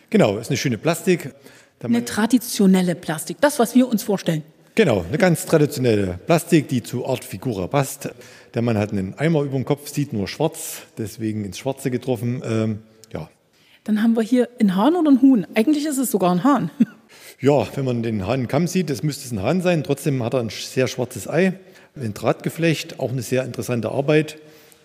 Genau, 0.08 0.38
ist 0.38 0.48
eine 0.48 0.56
schöne 0.56 0.78
Plastik. 0.78 1.34
Eine 1.82 2.04
traditionelle 2.06 2.94
Plastik, 2.94 3.36
das, 3.42 3.58
was 3.58 3.74
wir 3.74 3.88
uns 3.88 4.02
vorstellen. 4.02 4.42
Genau, 4.74 5.04
eine 5.06 5.18
ganz 5.18 5.44
traditionelle 5.44 6.18
Plastik, 6.24 6.68
die 6.68 6.82
zu 6.82 7.06
Art 7.06 7.24
Figura 7.24 7.66
passt. 7.66 8.08
Der 8.54 8.62
Mann 8.62 8.78
hat 8.78 8.92
einen 8.92 9.18
Eimer 9.18 9.42
über 9.42 9.56
dem 9.56 9.66
Kopf, 9.66 9.88
sieht 9.88 10.14
nur 10.14 10.26
schwarz, 10.28 10.82
deswegen 10.96 11.44
ins 11.44 11.58
Schwarze 11.58 11.90
getroffen. 11.90 12.42
Ähm, 12.42 12.78
ja. 13.12 13.28
Dann 13.84 14.02
haben 14.02 14.16
wir 14.16 14.22
hier 14.22 14.48
einen 14.58 14.76
Hahn 14.76 14.96
oder 14.96 15.10
einen 15.10 15.20
Huhn. 15.20 15.46
Eigentlich 15.54 15.84
ist 15.84 15.98
es 15.98 16.10
sogar 16.10 16.32
ein 16.32 16.42
Hahn. 16.42 16.70
Ja, 17.44 17.68
wenn 17.74 17.84
man 17.84 18.02
den 18.02 18.26
Hahn 18.26 18.48
Kamm 18.48 18.66
sieht, 18.66 18.88
das 18.88 19.02
müsste 19.02 19.26
es 19.26 19.30
ein 19.30 19.42
Hahn 19.42 19.60
sein. 19.60 19.84
Trotzdem 19.84 20.22
hat 20.22 20.32
er 20.32 20.40
ein 20.40 20.48
sehr 20.48 20.88
schwarzes 20.88 21.28
Ei, 21.28 21.52
ein 21.94 22.14
Drahtgeflecht, 22.14 22.98
auch 23.00 23.12
eine 23.12 23.20
sehr 23.20 23.44
interessante 23.44 23.90
Arbeit, 23.90 24.38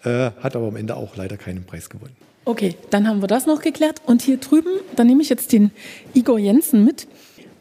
äh, 0.03 0.31
hat 0.41 0.57
aber 0.57 0.67
am 0.67 0.75
Ende 0.75 0.97
auch 0.97 1.15
leider 1.15 1.37
keinen 1.37 1.63
Preis 1.63 1.89
gewonnen. 1.89 2.17
Okay, 2.43 2.75
dann 2.89 3.07
haben 3.07 3.23
wir 3.23 3.27
das 3.27 3.45
noch 3.45 3.61
geklärt. 3.61 4.01
Und 4.05 4.21
hier 4.23 4.35
drüben, 4.35 4.71
da 4.97 5.05
nehme 5.05 5.21
ich 5.21 5.29
jetzt 5.29 5.53
den 5.53 5.71
Igor 6.13 6.37
Jensen 6.37 6.83
mit. 6.83 7.07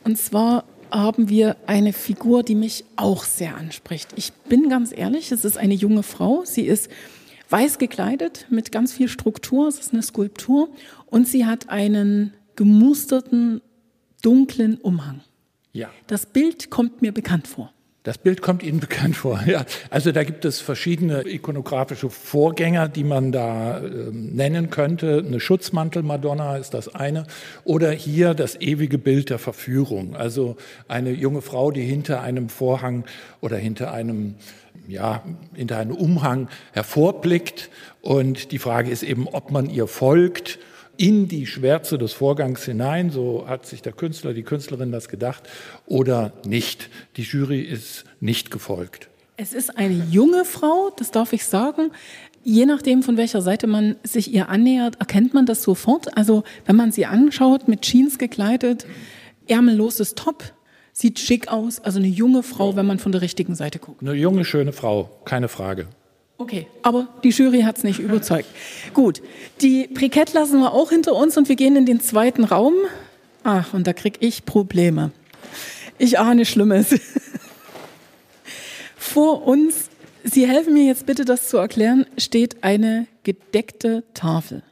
Und 0.02 0.18
zwar 0.18 0.64
haben 0.90 1.28
wir 1.28 1.54
eine 1.68 1.92
Figur, 1.92 2.42
die 2.42 2.56
mich 2.56 2.84
auch 2.96 3.22
sehr 3.22 3.56
anspricht. 3.56 4.08
Ich 4.16 4.32
bin 4.48 4.68
ganz 4.68 4.90
ehrlich, 4.92 5.30
es 5.30 5.44
ist 5.44 5.58
eine 5.58 5.74
junge 5.74 6.02
Frau. 6.02 6.42
Sie 6.44 6.62
ist 6.62 6.90
weiß 7.50 7.78
gekleidet 7.78 8.46
mit 8.50 8.72
ganz 8.72 8.92
viel 8.94 9.06
Struktur. 9.06 9.68
Es 9.68 9.78
ist 9.78 9.92
eine 9.92 10.02
Skulptur. 10.02 10.70
Und 11.06 11.28
sie 11.28 11.46
hat 11.46 11.68
einen 11.68 12.34
gemusterten 12.56 13.60
dunklen 14.22 14.76
Umhang. 14.78 15.20
Ja. 15.72 15.90
Das 16.06 16.26
Bild 16.26 16.70
kommt 16.70 17.02
mir 17.02 17.12
bekannt 17.12 17.46
vor. 17.46 17.72
Das 18.04 18.16
Bild 18.16 18.40
kommt 18.40 18.62
Ihnen 18.62 18.80
bekannt 18.80 19.16
vor. 19.16 19.38
Ja, 19.46 19.66
also 19.90 20.12
da 20.12 20.24
gibt 20.24 20.46
es 20.46 20.60
verschiedene 20.60 21.28
ikonografische 21.28 22.08
Vorgänger, 22.08 22.88
die 22.88 23.04
man 23.04 23.32
da 23.32 23.78
äh, 23.80 24.10
nennen 24.12 24.70
könnte. 24.70 25.22
Eine 25.26 25.40
Schutzmantel-Madonna 25.40 26.56
ist 26.56 26.72
das 26.72 26.94
eine. 26.94 27.26
Oder 27.64 27.90
hier 27.90 28.32
das 28.32 28.60
ewige 28.60 28.96
Bild 28.96 29.28
der 29.28 29.38
Verführung. 29.38 30.16
Also 30.16 30.56
eine 30.88 31.10
junge 31.10 31.42
Frau, 31.42 31.70
die 31.70 31.82
hinter 31.82 32.22
einem 32.22 32.48
Vorhang 32.48 33.04
oder 33.42 33.58
hinter 33.58 33.92
einem 33.92 34.36
ja, 34.86 35.22
hinter 35.54 35.76
einem 35.76 35.94
Umhang 35.94 36.48
hervorblickt. 36.72 37.68
Und 38.00 38.52
die 38.52 38.58
Frage 38.58 38.90
ist 38.90 39.02
eben, 39.02 39.28
ob 39.28 39.50
man 39.50 39.68
ihr 39.68 39.86
folgt 39.86 40.58
in 40.98 41.28
die 41.28 41.46
Schwärze 41.46 41.96
des 41.96 42.12
Vorgangs 42.12 42.64
hinein, 42.64 43.10
so 43.10 43.46
hat 43.46 43.64
sich 43.64 43.82
der 43.82 43.92
Künstler, 43.92 44.34
die 44.34 44.42
Künstlerin 44.42 44.90
das 44.92 45.08
gedacht, 45.08 45.48
oder 45.86 46.32
nicht. 46.44 46.90
Die 47.16 47.22
Jury 47.22 47.60
ist 47.60 48.04
nicht 48.20 48.50
gefolgt. 48.50 49.08
Es 49.36 49.52
ist 49.52 49.78
eine 49.78 49.94
junge 50.10 50.44
Frau, 50.44 50.90
das 50.96 51.12
darf 51.12 51.32
ich 51.32 51.44
sagen. 51.44 51.92
Je 52.42 52.66
nachdem, 52.66 53.04
von 53.04 53.16
welcher 53.16 53.40
Seite 53.40 53.68
man 53.68 53.94
sich 54.02 54.34
ihr 54.34 54.48
annähert, 54.48 54.96
erkennt 54.98 55.34
man 55.34 55.46
das 55.46 55.62
sofort. 55.62 56.16
Also 56.16 56.42
wenn 56.66 56.74
man 56.74 56.90
sie 56.90 57.06
anschaut, 57.06 57.68
mit 57.68 57.82
Jeans 57.82 58.18
gekleidet, 58.18 58.84
ärmelloses 59.46 60.16
Top, 60.16 60.52
sieht 60.92 61.20
schick 61.20 61.46
aus. 61.46 61.78
Also 61.78 62.00
eine 62.00 62.08
junge 62.08 62.42
Frau, 62.42 62.74
wenn 62.74 62.86
man 62.86 62.98
von 62.98 63.12
der 63.12 63.20
richtigen 63.20 63.54
Seite 63.54 63.78
guckt. 63.78 64.02
Eine 64.02 64.14
junge, 64.14 64.44
schöne 64.44 64.72
Frau, 64.72 65.08
keine 65.24 65.46
Frage. 65.46 65.86
Okay, 66.38 66.68
aber 66.82 67.08
die 67.24 67.30
Jury 67.30 67.62
hat 67.62 67.78
es 67.78 67.84
nicht 67.84 67.98
überzeugt. 67.98 68.48
Gut, 68.94 69.20
die 69.60 69.88
Brikett 69.88 70.32
lassen 70.32 70.60
wir 70.60 70.72
auch 70.72 70.90
hinter 70.90 71.14
uns 71.16 71.36
und 71.36 71.48
wir 71.48 71.56
gehen 71.56 71.74
in 71.74 71.84
den 71.84 72.00
zweiten 72.00 72.44
Raum. 72.44 72.74
Ach, 73.42 73.74
und 73.74 73.86
da 73.86 73.92
kriege 73.92 74.18
ich 74.20 74.44
Probleme. 74.44 75.10
Ich 75.98 76.18
ahne 76.18 76.46
Schlimmes. 76.46 76.94
Vor 78.96 79.46
uns, 79.46 79.90
Sie 80.22 80.46
helfen 80.46 80.74
mir 80.74 80.84
jetzt 80.84 81.06
bitte, 81.06 81.24
das 81.24 81.48
zu 81.48 81.56
erklären, 81.56 82.06
steht 82.16 82.62
eine 82.62 83.06
gedeckte 83.24 84.04
Tafel 84.14 84.62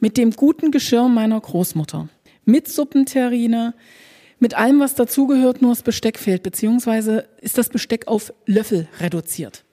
mit 0.00 0.16
dem 0.16 0.30
guten 0.30 0.70
Geschirr 0.70 1.08
meiner 1.08 1.40
Großmutter, 1.40 2.08
mit 2.44 2.68
Suppenterrine, 2.68 3.74
mit 4.38 4.54
allem, 4.54 4.80
was 4.80 4.94
dazugehört, 4.94 5.60
nur 5.60 5.72
das 5.72 5.82
Besteck 5.82 6.18
fehlt, 6.18 6.42
beziehungsweise 6.42 7.28
ist 7.40 7.58
das 7.58 7.68
Besteck 7.68 8.06
auf 8.06 8.32
Löffel 8.46 8.88
reduziert. 9.00 9.64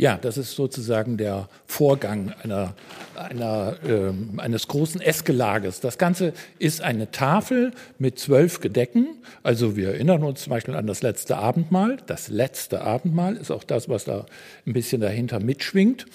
Ja, 0.00 0.16
das 0.16 0.38
ist 0.38 0.52
sozusagen 0.52 1.18
der 1.18 1.50
Vorgang 1.66 2.32
einer, 2.42 2.72
einer, 3.16 3.76
äh, 3.86 4.40
eines 4.40 4.66
großen 4.66 4.98
Essgelages. 5.02 5.80
Das 5.80 5.98
Ganze 5.98 6.32
ist 6.58 6.80
eine 6.80 7.10
Tafel 7.10 7.72
mit 7.98 8.18
zwölf 8.18 8.60
Gedecken. 8.60 9.18
Also 9.42 9.76
wir 9.76 9.88
erinnern 9.88 10.24
uns 10.24 10.44
zum 10.44 10.52
Beispiel 10.52 10.74
an 10.74 10.86
das 10.86 11.02
letzte 11.02 11.36
Abendmahl. 11.36 11.98
Das 12.06 12.28
letzte 12.28 12.80
Abendmahl 12.80 13.36
ist 13.36 13.50
auch 13.50 13.62
das, 13.62 13.90
was 13.90 14.04
da 14.04 14.24
ein 14.66 14.72
bisschen 14.72 15.02
dahinter 15.02 15.38
mitschwingt. 15.38 16.06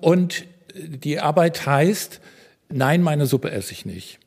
Und 0.00 0.44
die 0.74 1.20
Arbeit 1.20 1.66
heißt, 1.66 2.20
nein, 2.68 3.00
meine 3.00 3.26
Suppe 3.26 3.52
esse 3.52 3.70
ich 3.70 3.86
nicht. 3.86 4.18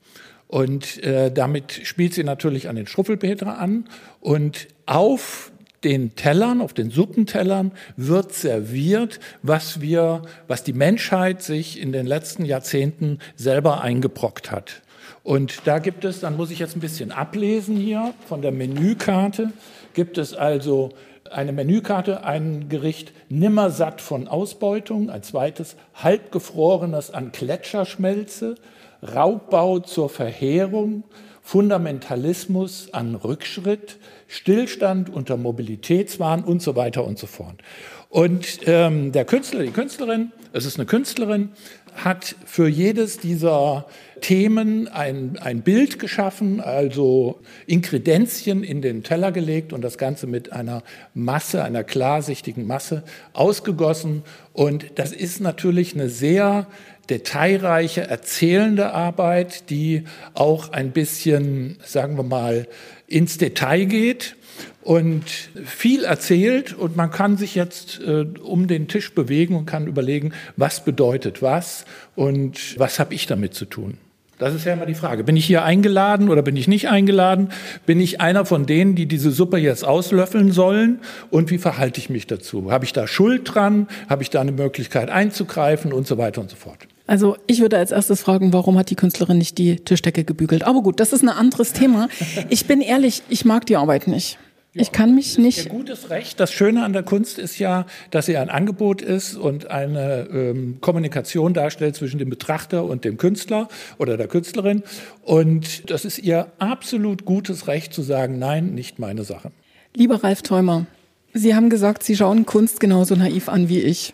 Und 0.48 1.04
äh, 1.04 1.30
damit 1.30 1.74
spielt 1.84 2.14
sie 2.14 2.24
natürlich 2.24 2.70
an 2.70 2.78
den 2.78 2.88
Schruffelpeter 2.88 3.58
an. 3.58 3.90
Und 4.22 4.70
auf 4.86 5.52
den 5.88 6.16
Tellern, 6.16 6.60
auf 6.60 6.74
den 6.74 6.90
Suppentellern 6.90 7.72
wird 7.96 8.34
serviert, 8.34 9.22
was 9.42 9.80
wir, 9.80 10.22
was 10.46 10.64
die 10.64 10.74
Menschheit 10.74 11.42
sich 11.42 11.80
in 11.80 11.94
den 11.94 12.06
letzten 12.06 12.44
Jahrzehnten 12.44 13.20
selber 13.38 13.82
eingebrockt 13.82 14.52
hat. 14.52 14.82
Und 15.24 15.62
da 15.66 15.80
gibt 15.80 16.04
es, 16.04 16.20
dann 16.20 16.36
muss 16.36 16.52
ich 16.52 16.60
jetzt 16.60 16.76
ein 16.76 16.82
bisschen 16.82 17.14
ablesen 17.14 17.78
hier 17.78 18.14
von 18.28 18.42
der 18.42 18.52
Menükarte, 18.52 19.52
gibt 19.94 20.18
es 20.18 20.34
also 20.34 20.90
eine 21.32 21.54
Menükarte, 21.54 22.26
ein 22.26 22.68
Gericht 22.68 23.14
nimmersatt 23.30 24.02
von 24.02 24.28
Ausbeutung, 24.28 25.10
ein 25.10 25.24
zweites 25.24 25.78
halbgefrorenes 25.96 27.12
an 27.12 27.32
Gletscherschmelze, 27.32 28.56
Raubbau 29.02 29.80
zur 29.80 30.10
Verheerung, 30.10 31.04
Fundamentalismus 31.48 32.90
an 32.92 33.16
Rückschritt, 33.16 34.00
Stillstand 34.28 35.10
unter 35.10 35.38
Mobilitätswahn 35.38 36.44
und 36.44 36.62
so 36.62 36.76
weiter 36.76 37.06
und 37.06 37.18
so 37.18 37.26
fort. 37.26 37.62
Und 38.10 38.60
ähm, 38.66 39.14
der 39.14 39.24
Künstler, 39.24 39.64
die 39.64 39.72
Künstlerin, 39.72 40.34
es 40.52 40.66
ist 40.66 40.78
eine 40.78 40.86
Künstlerin, 40.86 41.52
hat 41.96 42.36
für 42.46 42.68
jedes 42.68 43.20
dieser 43.20 43.86
Themen 44.20 44.90
ein, 44.90 45.40
ein 45.40 45.62
Bild 45.62 46.00
geschaffen, 46.00 46.60
also 46.60 47.40
Inkredenzien 47.66 48.64
in 48.64 48.82
den 48.82 49.04
Teller 49.04 49.32
gelegt 49.32 49.72
und 49.72 49.82
das 49.82 49.98
Ganze 49.98 50.28
mit 50.28 50.52
einer 50.52 50.84
Masse, 51.14 51.64
einer 51.64 51.86
klarsichtigen 51.86 52.68
Masse 52.68 53.04
ausgegossen. 53.32 54.24
Und 54.52 54.86
das 54.96 55.14
ist 55.14 55.40
natürlich 55.40 55.94
eine 55.94 56.10
sehr 56.10 56.68
detailreiche, 57.10 58.08
erzählende 58.08 58.94
Arbeit, 58.94 59.70
die 59.70 60.04
auch 60.34 60.72
ein 60.72 60.92
bisschen, 60.92 61.78
sagen 61.84 62.18
wir 62.18 62.24
mal, 62.24 62.68
ins 63.08 63.38
Detail 63.38 63.86
geht 63.86 64.36
und 64.82 65.24
viel 65.66 66.04
erzählt 66.04 66.74
und 66.74 66.96
man 66.96 67.12
kann 67.12 67.38
sich 67.38 67.56
jetzt 67.56 68.00
äh, 68.00 68.26
um 68.42 68.68
den 68.68 68.88
Tisch 68.88 69.14
bewegen 69.14 69.56
und 69.56 69.66
kann 69.66 69.88
überlegen, 69.88 70.34
was 70.56 70.84
bedeutet 70.84 71.42
was 71.42 71.86
und 72.16 72.80
was 72.80 73.00
habe 73.00 73.14
ich 73.14 73.28
damit 73.28 73.54
zu 73.54 73.66
tun. 73.66 73.98
Das 74.40 74.54
ist 74.54 74.66
ja 74.66 74.74
immer 74.74 74.86
die 74.86 74.94
Frage. 74.94 75.24
Bin 75.24 75.36
ich 75.36 75.46
hier 75.46 75.64
eingeladen 75.64 76.30
oder 76.30 76.44
bin 76.44 76.56
ich 76.56 76.68
nicht 76.68 76.90
eingeladen? 76.90 77.50
Bin 77.88 78.00
ich 78.00 78.22
einer 78.22 78.46
von 78.46 78.68
denen, 78.68 78.94
die 78.94 79.08
diese 79.08 79.32
Suppe 79.32 79.58
jetzt 79.58 79.84
auslöffeln 79.84 80.52
sollen? 80.52 81.00
Und 81.32 81.50
wie 81.50 81.58
verhalte 81.58 82.00
ich 82.00 82.12
mich 82.12 82.28
dazu? 82.28 82.72
Habe 82.72 82.86
ich 82.86 82.94
da 82.94 83.08
Schuld 83.08 83.52
dran? 83.52 83.88
Habe 84.08 84.22
ich 84.22 84.30
da 84.30 84.40
eine 84.40 84.52
Möglichkeit 84.52 85.10
einzugreifen 85.10 85.92
und 85.92 86.06
so 86.06 86.20
weiter 86.20 86.40
und 86.40 86.52
so 86.52 86.56
fort? 86.56 86.88
Also 87.08 87.38
ich 87.48 87.62
würde 87.62 87.78
als 87.78 87.92
erstes 87.92 88.22
fragen, 88.22 88.54
warum 88.54 88.78
hat 88.78 88.90
die 88.90 88.96
Künstlerin 88.96 89.38
nicht 89.38 89.58
die 89.58 89.78
Tischdecke 89.78 90.26
gebügelt? 90.26 90.64
Aber 90.64 90.82
gut, 90.82 91.00
das 91.00 91.14
ist 91.14 91.24
ein 91.24 91.30
anderes 91.30 91.74
Thema. 91.74 92.10
Ich 92.50 92.68
bin 92.68 92.82
ehrlich, 92.82 93.24
ich 93.30 93.46
mag 93.46 93.66
die 93.66 93.78
Arbeit 93.78 94.08
nicht. 94.08 94.38
Ich 94.74 94.92
kann 94.92 95.16
mich 95.16 95.38
nicht. 95.38 95.66
Ihr 95.66 95.72
gutes 95.72 96.10
Recht. 96.12 96.40
Das 96.40 96.52
Schöne 96.52 96.84
an 96.84 96.94
der 96.94 97.02
Kunst 97.02 97.40
ist 97.40 97.58
ja, 97.58 97.88
dass 98.12 98.28
sie 98.28 98.38
ein 98.38 98.50
Angebot 98.50 99.02
ist 99.02 99.36
und 99.36 99.72
eine 99.72 100.28
ähm, 100.32 100.78
Kommunikation 100.82 101.54
darstellt 101.54 101.96
zwischen 101.96 102.20
dem 102.20 102.30
Betrachter 102.30 102.84
und 102.84 103.04
dem 103.04 103.18
Künstler 103.18 103.70
oder 103.98 104.18
der 104.18 104.28
Künstlerin. 104.28 104.84
Und 105.24 105.90
das 105.90 106.06
ist 106.06 106.20
ihr 106.20 106.52
absolut 106.60 107.26
gutes 107.26 107.68
Recht 107.68 107.94
zu 107.94 108.04
sagen, 108.04 108.38
nein, 108.38 108.76
nicht 108.76 109.00
meine 109.00 109.24
Sache. 109.24 109.52
Lieber 109.96 110.24
Ralf 110.24 110.44
Theumer, 110.44 110.86
Sie 111.34 111.56
haben 111.56 111.70
gesagt, 111.70 112.04
Sie 112.04 112.16
schauen 112.16 112.46
Kunst 112.46 112.80
genauso 112.80 113.16
naiv 113.16 113.50
an 113.50 113.70
wie 113.70 113.80
ich. 113.80 114.14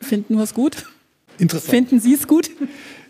Finden 0.00 0.36
wir 0.36 0.44
es 0.44 0.52
gut? 0.52 0.86
Interessant. 1.40 1.70
Finden 1.70 2.00
Sie 2.00 2.14
es 2.14 2.26
gut? 2.26 2.50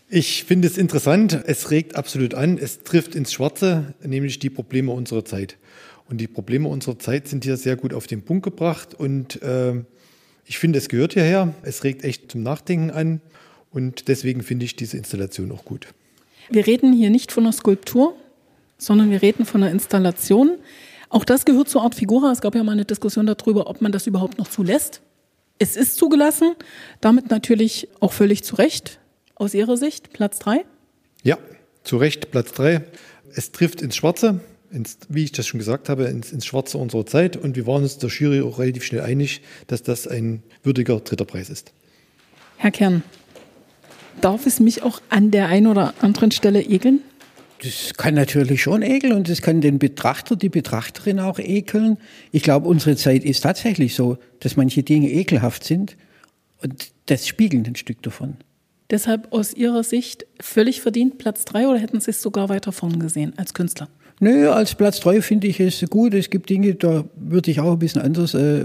Ich 0.09 0.45
finde 0.45 0.69
es 0.69 0.77
interessant. 0.77 1.41
Es 1.47 1.71
regt 1.71 1.97
absolut 1.97 2.35
an. 2.35 2.59
Es 2.59 2.83
trifft 2.83 3.15
ins 3.15 3.33
Schwarze, 3.33 3.95
nämlich 4.03 4.39
die 4.39 4.51
Probleme 4.51 4.93
unserer 4.93 5.25
Zeit. 5.25 5.57
Und 6.09 6.19
die 6.19 6.27
Probleme 6.27 6.69
unserer 6.69 6.99
Zeit 6.99 7.29
sind 7.29 7.45
hier 7.45 7.57
sehr 7.57 7.77
gut 7.77 7.95
auf 7.95 8.07
den 8.07 8.23
Punkt 8.23 8.43
gebracht. 8.43 8.95
Und 8.95 9.41
äh, 9.43 9.75
ich 10.45 10.59
finde, 10.59 10.79
es 10.79 10.89
gehört 10.89 11.13
hierher. 11.13 11.55
Es 11.63 11.85
regt 11.85 12.03
echt 12.03 12.33
zum 12.33 12.43
Nachdenken 12.43 12.91
an. 12.91 13.21
Und 13.71 14.09
deswegen 14.09 14.43
finde 14.43 14.65
ich 14.65 14.75
diese 14.75 14.97
Installation 14.97 15.53
auch 15.53 15.65
gut. 15.65 15.87
Wir 16.51 16.67
reden 16.67 16.93
hier 16.93 17.11
nicht 17.11 17.31
von 17.31 17.45
einer 17.45 17.53
Skulptur, 17.53 18.17
sondern 18.77 19.11
wir 19.13 19.23
reden 19.23 19.47
von 19.47 19.63
einer 19.63 19.71
Installation. 19.71 20.59
Auch 21.09 21.25
das 21.25 21.45
gehört 21.45 21.69
zur 21.69 21.83
Art 21.83 21.95
Figura. 21.95 22.33
Es 22.33 22.41
gab 22.41 22.57
ja 22.57 22.65
mal 22.65 22.73
eine 22.73 22.85
Diskussion 22.85 23.27
darüber, 23.27 23.69
ob 23.69 23.81
man 23.81 23.93
das 23.93 24.09
überhaupt 24.09 24.39
noch 24.39 24.49
zulässt. 24.49 25.03
Es 25.63 25.77
ist 25.77 25.97
zugelassen, 25.97 26.55
damit 27.03 27.31
natürlich 27.31 27.87
auch 28.01 28.15
völlig 28.15 28.43
zu 28.43 28.57
Recht. 28.57 28.99
Aus 29.35 29.53
Ihrer 29.53 29.77
Sicht 29.77 30.11
Platz 30.11 30.39
drei? 30.39 30.65
Ja, 31.23 31.37
zu 31.85 31.99
Recht 31.99 32.31
Platz 32.31 32.53
drei. 32.53 32.83
Es 33.35 33.53
trifft 33.53 33.83
ins 33.83 33.95
Schwarze, 33.95 34.41
ins, 34.73 34.97
wie 35.11 35.25
ich 35.25 35.33
das 35.33 35.47
schon 35.47 35.59
gesagt 35.59 35.91
habe, 35.91 36.05
ins, 36.05 36.33
ins 36.33 36.47
Schwarze 36.47 36.79
unserer 36.79 37.05
Zeit. 37.05 37.37
Und 37.37 37.57
wir 37.57 37.67
waren 37.67 37.83
uns 37.83 37.99
der 37.99 38.09
Jury 38.09 38.41
auch 38.41 38.59
relativ 38.59 38.85
schnell 38.85 39.03
einig, 39.03 39.43
dass 39.67 39.83
das 39.83 40.09
ein 40.09 40.43
würdiger 40.63 40.99
dritter 41.01 41.27
Preis 41.27 41.51
ist. 41.51 41.73
Herr 42.57 42.71
Kern, 42.71 43.03
darf 44.23 44.47
es 44.47 44.61
mich 44.61 44.83
auch 44.83 45.03
an 45.11 45.31
der 45.31 45.49
einen 45.49 45.67
oder 45.67 45.93
anderen 46.01 46.31
Stelle 46.31 46.63
ekeln? 46.63 47.03
Das 47.63 47.93
kann 47.95 48.15
natürlich 48.15 48.63
schon 48.63 48.83
ekeln 48.83 49.13
und 49.13 49.29
das 49.29 49.43
kann 49.43 49.61
den 49.61 49.79
Betrachter, 49.79 50.35
die 50.35 50.49
Betrachterin 50.49 51.21
auch 51.21 51.39
ekeln. 51.39 51.99
Ich 52.33 52.43
glaube, 52.43 52.69
unsere 52.69 52.97
Zeit 52.97 53.23
ist 53.23 53.43
tatsächlich 53.43 53.95
so, 53.95 54.17
dass 54.41 54.57
manche 54.57 54.83
Dinge 54.83 55.11
ekelhaft 55.11 55.65
sind 55.65 55.97
und 56.63 56.91
das 57.07 57.27
spiegelt 57.27 57.69
ein 57.69 57.77
Stück 57.77 58.03
davon. 58.03 58.37
Deshalb 58.91 59.33
aus 59.33 59.55
Ihrer 59.55 59.85
Sicht 59.85 60.27
völlig 60.41 60.81
verdient 60.81 61.19
Platz 61.19 61.45
drei 61.45 61.69
oder 61.69 61.79
hätten 61.79 62.01
Sie 62.01 62.11
es 62.11 62.23
sogar 62.23 62.49
weiter 62.49 62.73
vorn 62.73 62.99
gesehen 62.99 63.35
als 63.37 63.55
Künstler? 63.55 63.89
Nö, 64.21 64.51
als 64.51 64.75
Platz 64.75 65.01
drei 65.01 65.23
finde 65.23 65.47
ich 65.47 65.61
es 65.61 65.85
gut. 65.89 66.15
Es 66.15 66.31
gibt 66.31 66.51
Dinge, 66.51 66.75
da 66.75 67.05
würde 67.17 67.51
ich 67.51 67.61
auch 67.61 67.73
ein 67.73 67.79
bisschen 67.79 68.03
anders 68.03 68.35
äh, 68.35 68.65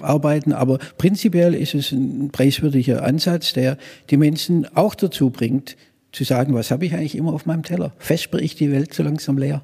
arbeiten, 0.00 0.52
aber 0.52 0.78
prinzipiell 0.98 1.54
ist 1.54 1.74
es 1.74 1.92
ein 1.92 2.30
preiswürdiger 2.30 3.02
Ansatz, 3.02 3.52
der 3.52 3.78
die 4.10 4.16
Menschen 4.16 4.66
auch 4.76 4.94
dazu 4.94 5.30
bringt, 5.30 5.76
zu 6.14 6.24
sagen, 6.24 6.54
was 6.54 6.70
habe 6.70 6.86
ich 6.86 6.94
eigentlich 6.94 7.16
immer 7.16 7.32
auf 7.32 7.46
meinem 7.46 7.62
Teller? 7.62 7.92
Vesper 7.98 8.38
ich 8.38 8.54
die 8.54 8.70
Welt 8.70 8.94
so 8.94 9.02
langsam 9.02 9.36
leer? 9.36 9.62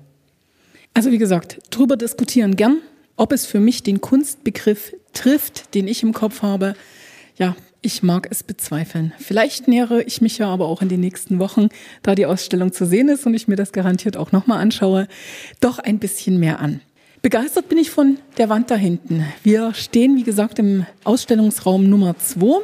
Also 0.94 1.12
wie 1.12 1.18
gesagt, 1.18 1.60
drüber 1.70 1.96
diskutieren 1.96 2.56
gern, 2.56 2.78
ob 3.16 3.32
es 3.32 3.46
für 3.46 3.60
mich 3.60 3.82
den 3.82 4.00
Kunstbegriff 4.00 4.92
trifft, 5.12 5.74
den 5.74 5.86
ich 5.86 6.02
im 6.02 6.12
Kopf 6.12 6.42
habe. 6.42 6.74
Ja, 7.36 7.54
ich 7.82 8.02
mag 8.02 8.28
es 8.30 8.42
bezweifeln. 8.42 9.12
Vielleicht 9.18 9.68
nähere 9.68 10.02
ich 10.02 10.20
mich 10.20 10.38
ja 10.38 10.48
aber 10.48 10.66
auch 10.66 10.82
in 10.82 10.88
den 10.88 11.00
nächsten 11.00 11.38
Wochen, 11.38 11.68
da 12.02 12.14
die 12.14 12.26
Ausstellung 12.26 12.72
zu 12.72 12.84
sehen 12.84 13.08
ist 13.08 13.24
und 13.26 13.34
ich 13.34 13.48
mir 13.48 13.56
das 13.56 13.72
garantiert 13.72 14.16
auch 14.16 14.32
nochmal 14.32 14.60
anschaue, 14.60 15.08
doch 15.60 15.78
ein 15.78 15.98
bisschen 15.98 16.38
mehr 16.38 16.60
an. 16.60 16.80
Begeistert 17.22 17.68
bin 17.68 17.78
ich 17.78 17.90
von 17.90 18.18
der 18.38 18.48
Wand 18.48 18.70
da 18.70 18.76
hinten. 18.76 19.24
Wir 19.42 19.74
stehen, 19.74 20.16
wie 20.16 20.24
gesagt, 20.24 20.58
im 20.58 20.86
Ausstellungsraum 21.04 21.88
Nummer 21.88 22.16
2. 22.18 22.62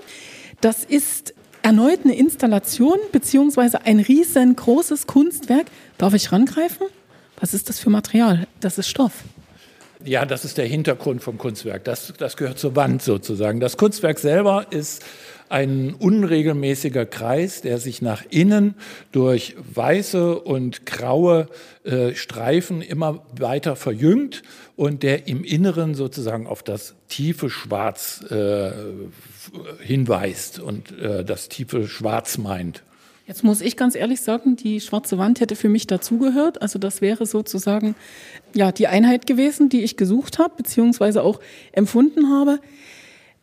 Das 0.60 0.82
ist 0.84 1.34
erneut 1.66 2.04
eine 2.04 2.14
Installation 2.14 2.96
beziehungsweise 3.10 3.84
ein 3.84 3.98
riesengroßes 3.98 5.08
Kunstwerk. 5.08 5.66
Darf 5.98 6.14
ich 6.14 6.30
rangreifen? 6.30 6.86
Was 7.40 7.54
ist 7.54 7.68
das 7.68 7.80
für 7.80 7.90
Material? 7.90 8.46
Das 8.60 8.78
ist 8.78 8.88
Stoff. 8.88 9.24
Ja, 10.04 10.24
das 10.26 10.44
ist 10.44 10.58
der 10.58 10.66
Hintergrund 10.66 11.24
vom 11.24 11.38
Kunstwerk. 11.38 11.82
Das, 11.82 12.12
das 12.18 12.36
gehört 12.36 12.60
zur 12.60 12.76
Wand 12.76 13.02
sozusagen. 13.02 13.58
Das 13.58 13.76
Kunstwerk 13.76 14.20
selber 14.20 14.66
ist 14.70 15.04
ein 15.48 15.94
unregelmäßiger 15.94 17.06
Kreis, 17.06 17.62
der 17.62 17.78
sich 17.78 18.02
nach 18.02 18.24
innen 18.30 18.74
durch 19.12 19.56
weiße 19.74 20.38
und 20.38 20.86
graue 20.86 21.48
äh, 21.84 22.14
Streifen 22.14 22.82
immer 22.82 23.24
weiter 23.38 23.76
verjüngt 23.76 24.42
und 24.76 25.02
der 25.02 25.28
im 25.28 25.44
Inneren 25.44 25.94
sozusagen 25.94 26.46
auf 26.46 26.62
das 26.62 26.94
tiefe 27.08 27.50
Schwarz 27.50 28.24
äh, 28.30 28.70
hinweist 29.80 30.58
und 30.58 30.98
äh, 30.98 31.24
das 31.24 31.48
tiefe 31.48 31.86
Schwarz 31.88 32.38
meint. 32.38 32.82
Jetzt 33.26 33.42
muss 33.42 33.60
ich 33.60 33.76
ganz 33.76 33.96
ehrlich 33.96 34.20
sagen, 34.20 34.54
die 34.54 34.80
schwarze 34.80 35.18
Wand 35.18 35.40
hätte 35.40 35.56
für 35.56 35.68
mich 35.68 35.88
dazugehört. 35.88 36.62
Also 36.62 36.78
das 36.78 37.00
wäre 37.00 37.26
sozusagen 37.26 37.96
ja 38.54 38.70
die 38.70 38.86
Einheit 38.86 39.26
gewesen, 39.26 39.68
die 39.68 39.82
ich 39.82 39.96
gesucht 39.96 40.38
habe, 40.38 40.54
beziehungsweise 40.56 41.22
auch 41.22 41.40
empfunden 41.72 42.30
habe. 42.30 42.60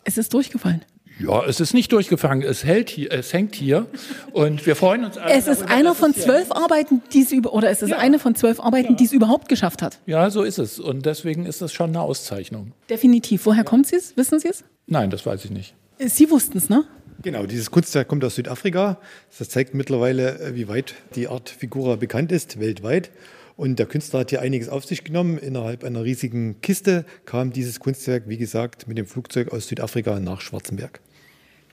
Es 0.05 0.17
ist 0.17 0.33
durchgefallen. 0.33 0.85
Ja, 1.19 1.45
es 1.45 1.59
ist 1.59 1.73
nicht 1.73 1.91
durchgefangen. 1.91 2.41
Es 2.41 2.63
hält 2.63 2.89
hier, 2.89 3.11
es 3.11 3.33
hängt 3.33 3.55
hier 3.55 3.85
und 4.31 4.65
wir 4.65 4.75
freuen 4.75 5.05
uns. 5.05 5.17
Alle 5.17 5.33
es 5.33 5.47
ist 5.47 5.61
darüber, 5.61 5.75
einer 5.75 5.95
von 5.95 6.13
zwölf 6.13 6.51
Arbeiten, 6.51 7.01
die 7.13 7.21
es 7.21 7.31
über 7.31 7.53
oder 7.53 7.69
es 7.69 7.81
ist 7.81 7.91
ja. 7.91 7.97
eine 7.97 8.19
von 8.19 8.35
zwölf 8.35 8.59
Arbeiten, 8.59 8.93
ja. 8.93 8.95
die 8.95 9.05
es 9.05 9.13
überhaupt 9.13 9.47
geschafft 9.47 9.81
hat. 9.81 9.99
Ja, 10.05 10.29
so 10.29 10.43
ist 10.43 10.57
es 10.57 10.79
und 10.79 11.05
deswegen 11.05 11.45
ist 11.45 11.61
das 11.61 11.71
schon 11.71 11.89
eine 11.89 12.01
Auszeichnung. 12.01 12.71
Definitiv. 12.89 13.45
Woher 13.45 13.59
ja. 13.59 13.63
kommt 13.63 13.87
sie? 13.87 13.97
Wissen 14.15 14.39
Sie 14.39 14.49
es? 14.49 14.63
Nein, 14.87 15.09
das 15.09 15.25
weiß 15.25 15.45
ich 15.45 15.51
nicht. 15.51 15.75
Sie 15.99 16.29
wussten 16.29 16.57
es, 16.57 16.69
ne? 16.69 16.85
Genau, 17.21 17.45
dieses 17.45 17.71
Kunstwerk 17.71 18.07
kommt 18.07 18.25
aus 18.25 18.35
Südafrika. 18.35 18.97
Das 19.37 19.47
zeigt 19.47 19.73
mittlerweile, 19.73 20.39
äh, 20.39 20.55
wie 20.55 20.67
weit 20.67 20.95
die 21.15 21.27
Art 21.27 21.49
Figura 21.49 21.95
bekannt 21.95 22.31
ist, 22.31 22.59
weltweit. 22.59 23.11
Und 23.55 23.77
der 23.77 23.85
Künstler 23.85 24.21
hat 24.21 24.31
hier 24.31 24.41
einiges 24.41 24.69
auf 24.69 24.85
sich 24.85 25.03
genommen. 25.03 25.37
Innerhalb 25.37 25.83
einer 25.83 26.03
riesigen 26.03 26.59
Kiste 26.61 27.05
kam 27.25 27.51
dieses 27.51 27.79
Kunstwerk, 27.79 28.23
wie 28.27 28.37
gesagt, 28.37 28.87
mit 28.87 28.97
dem 28.97 29.05
Flugzeug 29.05 29.51
aus 29.51 29.67
Südafrika 29.67 30.19
nach 30.19 30.41
Schwarzenberg. 30.41 30.99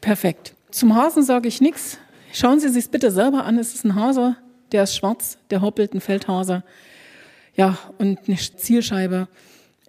Perfekt. 0.01 0.55
Zum 0.71 0.95
Hasen 0.95 1.23
sage 1.23 1.49
ich 1.49 1.61
nichts. 1.61 1.99
Schauen 2.33 2.61
Sie 2.61 2.69
sich 2.69 2.91
bitte 2.91 3.11
selber 3.11 3.45
an. 3.45 3.59
Es 3.59 3.75
ist 3.75 3.85
ein 3.85 3.95
Hase, 3.95 4.37
der 4.73 4.85
ist 4.85 4.95
schwarz, 4.95 5.39
der 5.51 5.63
hoppelt, 5.63 5.95
ein 5.95 6.01
Feldhase. 6.01 6.63
Ja, 7.57 7.79
und 7.99 8.19
eine 8.27 8.37
Zielscheibe 8.37 9.29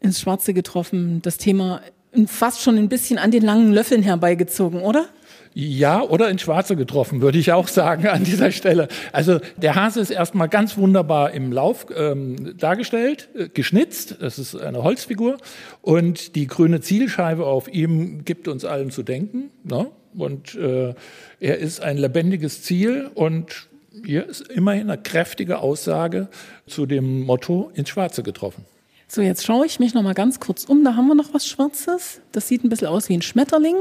ins 0.02 0.20
Schwarze 0.20 0.54
getroffen. 0.54 1.22
Das 1.22 1.38
Thema 1.38 1.82
fast 2.26 2.62
schon 2.62 2.78
ein 2.78 2.90
bisschen 2.90 3.20
an 3.20 3.32
den 3.32 3.44
langen 3.44 3.72
Löffeln 3.72 4.02
herbeigezogen, 4.02 4.82
oder? 4.82 5.08
Ja, 5.54 6.02
oder 6.02 6.30
in 6.30 6.40
Schwarze 6.40 6.78
getroffen, 6.78 7.22
würde 7.22 7.38
ich 7.38 7.52
auch 7.52 7.68
sagen 7.68 8.08
an 8.08 8.24
dieser 8.24 8.52
Stelle. 8.52 8.88
Also 9.12 9.40
der 9.58 9.76
Hase 9.76 10.00
ist 10.00 10.10
erstmal 10.10 10.48
ganz 10.48 10.78
wunderbar 10.78 11.32
im 11.32 11.52
Lauf 11.52 11.88
ähm, 11.96 12.58
dargestellt, 12.58 13.30
äh, 13.36 13.50
geschnitzt. 13.50 14.18
Das 14.22 14.40
ist 14.40 14.56
eine 14.56 14.84
Holzfigur. 14.84 15.38
Und 15.82 16.36
die 16.36 16.48
grüne 16.48 16.80
Zielscheibe 16.80 17.46
auf 17.46 17.68
ihm 17.68 18.24
gibt 18.24 18.48
uns 18.48 18.64
allen 18.64 18.92
zu 18.92 19.04
denken. 19.04 19.52
Ne? 19.64 19.88
Und 20.16 20.56
äh, 20.56 20.94
er 21.40 21.58
ist 21.58 21.82
ein 21.82 21.98
lebendiges 21.98 22.64
Ziel 22.64 23.10
und 23.14 23.68
hier 24.06 24.28
ist 24.28 24.48
immerhin 24.48 24.90
eine 24.90 25.02
kräftige 25.02 25.60
Aussage 25.60 26.30
zu 26.66 26.86
dem 26.86 27.22
Motto 27.22 27.72
ins 27.74 27.90
Schwarze 27.90 28.24
getroffen. 28.24 28.66
So, 29.08 29.22
jetzt 29.22 29.46
schaue 29.46 29.66
ich 29.66 29.80
mich 29.80 29.94
noch 29.94 30.04
mal 30.04 30.14
ganz 30.14 30.40
kurz 30.40 30.64
um. 30.64 30.86
Da 30.86 30.96
haben 30.96 31.08
wir 31.08 31.16
noch 31.16 31.34
was 31.34 31.46
Schwarzes. 31.46 32.22
Das 32.32 32.48
sieht 32.48 32.64
ein 32.64 32.70
bisschen 32.70 32.88
aus 32.88 33.10
wie 33.10 33.14
ein 33.16 33.22
Schmetterling. 33.22 33.76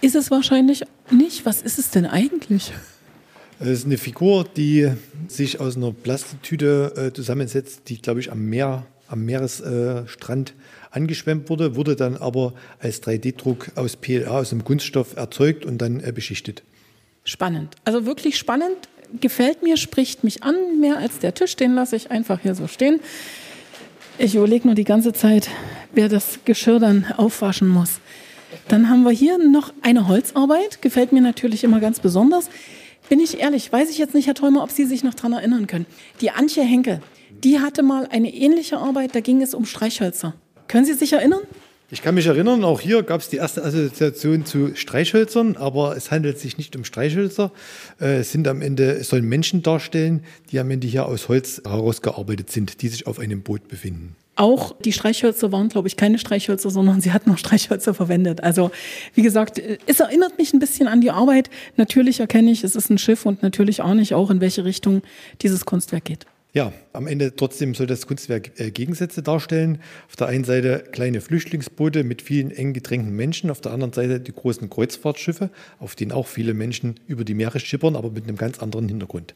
Ist 0.00 0.14
es 0.14 0.30
wahrscheinlich 0.30 0.82
nicht. 1.10 1.46
Was 1.46 1.62
ist 1.62 1.78
es 1.78 1.90
denn 1.90 2.06
eigentlich? 2.06 2.72
Es 3.58 3.68
ist 3.68 3.86
eine 3.86 3.96
Figur, 3.96 4.44
die 4.44 4.92
sich 5.28 5.60
aus 5.60 5.76
einer 5.76 5.92
Plastiktüte 5.92 6.92
äh, 6.96 7.12
zusammensetzt, 7.14 7.88
die, 7.88 8.00
glaube 8.00 8.20
ich, 8.20 8.30
am 8.30 8.44
Meer, 8.44 8.84
am 9.08 9.24
Meeresstrand 9.24 10.50
äh, 10.50 10.52
angeschwemmt 10.90 11.48
wurde, 11.48 11.74
wurde 11.74 11.96
dann 11.96 12.16
aber 12.16 12.52
als 12.80 13.02
3D-Druck 13.02 13.72
aus 13.76 13.96
PLA, 13.96 14.40
aus 14.40 14.52
einem 14.52 14.64
Kunststoff 14.64 15.16
erzeugt 15.16 15.64
und 15.64 15.78
dann 15.78 16.00
äh, 16.00 16.12
beschichtet. 16.12 16.62
Spannend. 17.24 17.76
Also 17.84 18.04
wirklich 18.04 18.36
spannend. 18.36 18.76
Gefällt 19.20 19.62
mir, 19.62 19.76
spricht 19.76 20.22
mich 20.24 20.42
an, 20.42 20.80
mehr 20.80 20.98
als 20.98 21.18
der 21.18 21.32
Tisch. 21.32 21.56
Den 21.56 21.74
lasse 21.74 21.96
ich 21.96 22.10
einfach 22.10 22.40
hier 22.40 22.54
so 22.54 22.66
stehen. 22.66 23.00
Ich 24.18 24.34
überlege 24.34 24.66
nur 24.66 24.74
die 24.74 24.84
ganze 24.84 25.12
Zeit, 25.12 25.48
wer 25.92 26.08
das 26.08 26.40
Geschirr 26.44 26.78
dann 26.78 27.06
aufwaschen 27.16 27.68
muss. 27.68 28.00
Dann 28.68 28.88
haben 28.90 29.04
wir 29.04 29.12
hier 29.12 29.38
noch 29.38 29.72
eine 29.82 30.08
Holzarbeit, 30.08 30.82
gefällt 30.82 31.12
mir 31.12 31.20
natürlich 31.20 31.62
immer 31.62 31.78
ganz 31.78 32.00
besonders. 32.00 32.50
Bin 33.08 33.20
ich 33.20 33.38
ehrlich, 33.38 33.70
weiß 33.72 33.90
ich 33.90 33.98
jetzt 33.98 34.14
nicht, 34.14 34.26
Herr 34.26 34.34
Träumer, 34.34 34.64
ob 34.64 34.70
Sie 34.72 34.84
sich 34.84 35.04
noch 35.04 35.14
daran 35.14 35.32
erinnern 35.32 35.68
können. 35.68 35.86
Die 36.20 36.32
Antje 36.32 36.64
Henkel, 36.64 37.00
die 37.44 37.60
hatte 37.60 37.84
mal 37.84 38.08
eine 38.10 38.34
ähnliche 38.34 38.78
Arbeit, 38.78 39.14
da 39.14 39.20
ging 39.20 39.40
es 39.40 39.54
um 39.54 39.64
Streichhölzer. 39.64 40.34
Können 40.66 40.84
Sie 40.84 40.94
sich 40.94 41.12
erinnern? 41.12 41.42
Ich 41.88 42.02
kann 42.02 42.16
mich 42.16 42.26
erinnern, 42.26 42.64
auch 42.64 42.80
hier 42.80 43.04
gab 43.04 43.20
es 43.20 43.28
die 43.28 43.36
erste 43.36 43.62
Assoziation 43.62 44.44
zu 44.44 44.74
Streichhölzern, 44.74 45.56
aber 45.56 45.96
es 45.96 46.10
handelt 46.10 46.40
sich 46.40 46.58
nicht 46.58 46.74
um 46.74 46.82
Streichhölzer. 46.82 47.52
Äh, 48.00 48.16
es 48.16 48.32
sind 48.32 48.48
am 48.48 48.60
Ende, 48.60 49.04
sollen 49.04 49.24
Menschen 49.24 49.62
darstellen, 49.62 50.24
die 50.50 50.58
am 50.58 50.68
Ende 50.72 50.88
hier 50.88 51.06
aus 51.06 51.28
Holz 51.28 51.62
herausgearbeitet 51.64 52.50
sind, 52.50 52.82
die 52.82 52.88
sich 52.88 53.06
auf 53.06 53.20
einem 53.20 53.42
Boot 53.42 53.68
befinden. 53.68 54.16
Auch 54.36 54.76
die 54.80 54.92
Streichhölzer 54.92 55.50
waren, 55.50 55.68
glaube 55.68 55.88
ich, 55.88 55.96
keine 55.96 56.18
Streichhölzer, 56.18 56.70
sondern 56.70 57.00
sie 57.00 57.12
hatten 57.12 57.30
auch 57.30 57.38
Streichhölzer 57.38 57.94
verwendet. 57.94 58.42
Also, 58.42 58.70
wie 59.14 59.22
gesagt, 59.22 59.60
es 59.86 60.00
erinnert 60.00 60.38
mich 60.38 60.52
ein 60.52 60.60
bisschen 60.60 60.88
an 60.88 61.00
die 61.00 61.10
Arbeit. 61.10 61.48
Natürlich 61.76 62.20
erkenne 62.20 62.50
ich, 62.50 62.62
es 62.62 62.76
ist 62.76 62.90
ein 62.90 62.98
Schiff 62.98 63.24
und 63.24 63.42
natürlich 63.42 63.82
ahne 63.82 64.02
ich 64.02 64.14
auch, 64.14 64.30
in 64.30 64.40
welche 64.40 64.64
Richtung 64.64 65.02
dieses 65.40 65.64
Kunstwerk 65.64 66.04
geht. 66.04 66.26
Ja, 66.56 66.72
am 66.94 67.06
Ende 67.06 67.36
trotzdem 67.36 67.74
soll 67.74 67.86
das 67.86 68.06
Kunstwerk 68.06 68.58
äh, 68.58 68.70
Gegensätze 68.70 69.22
darstellen. 69.22 69.78
Auf 70.08 70.16
der 70.16 70.28
einen 70.28 70.44
Seite 70.44 70.84
kleine 70.90 71.20
Flüchtlingsboote 71.20 72.02
mit 72.02 72.22
vielen 72.22 72.50
eng 72.50 72.72
gedrängten 72.72 73.14
Menschen, 73.14 73.50
auf 73.50 73.60
der 73.60 73.72
anderen 73.72 73.92
Seite 73.92 74.20
die 74.20 74.32
großen 74.32 74.70
Kreuzfahrtschiffe, 74.70 75.50
auf 75.80 75.96
denen 75.96 76.12
auch 76.12 76.26
viele 76.26 76.54
Menschen 76.54 76.98
über 77.06 77.24
die 77.24 77.34
Meere 77.34 77.60
schippern, 77.60 77.94
aber 77.94 78.10
mit 78.10 78.24
einem 78.24 78.38
ganz 78.38 78.58
anderen 78.58 78.88
Hintergrund. 78.88 79.34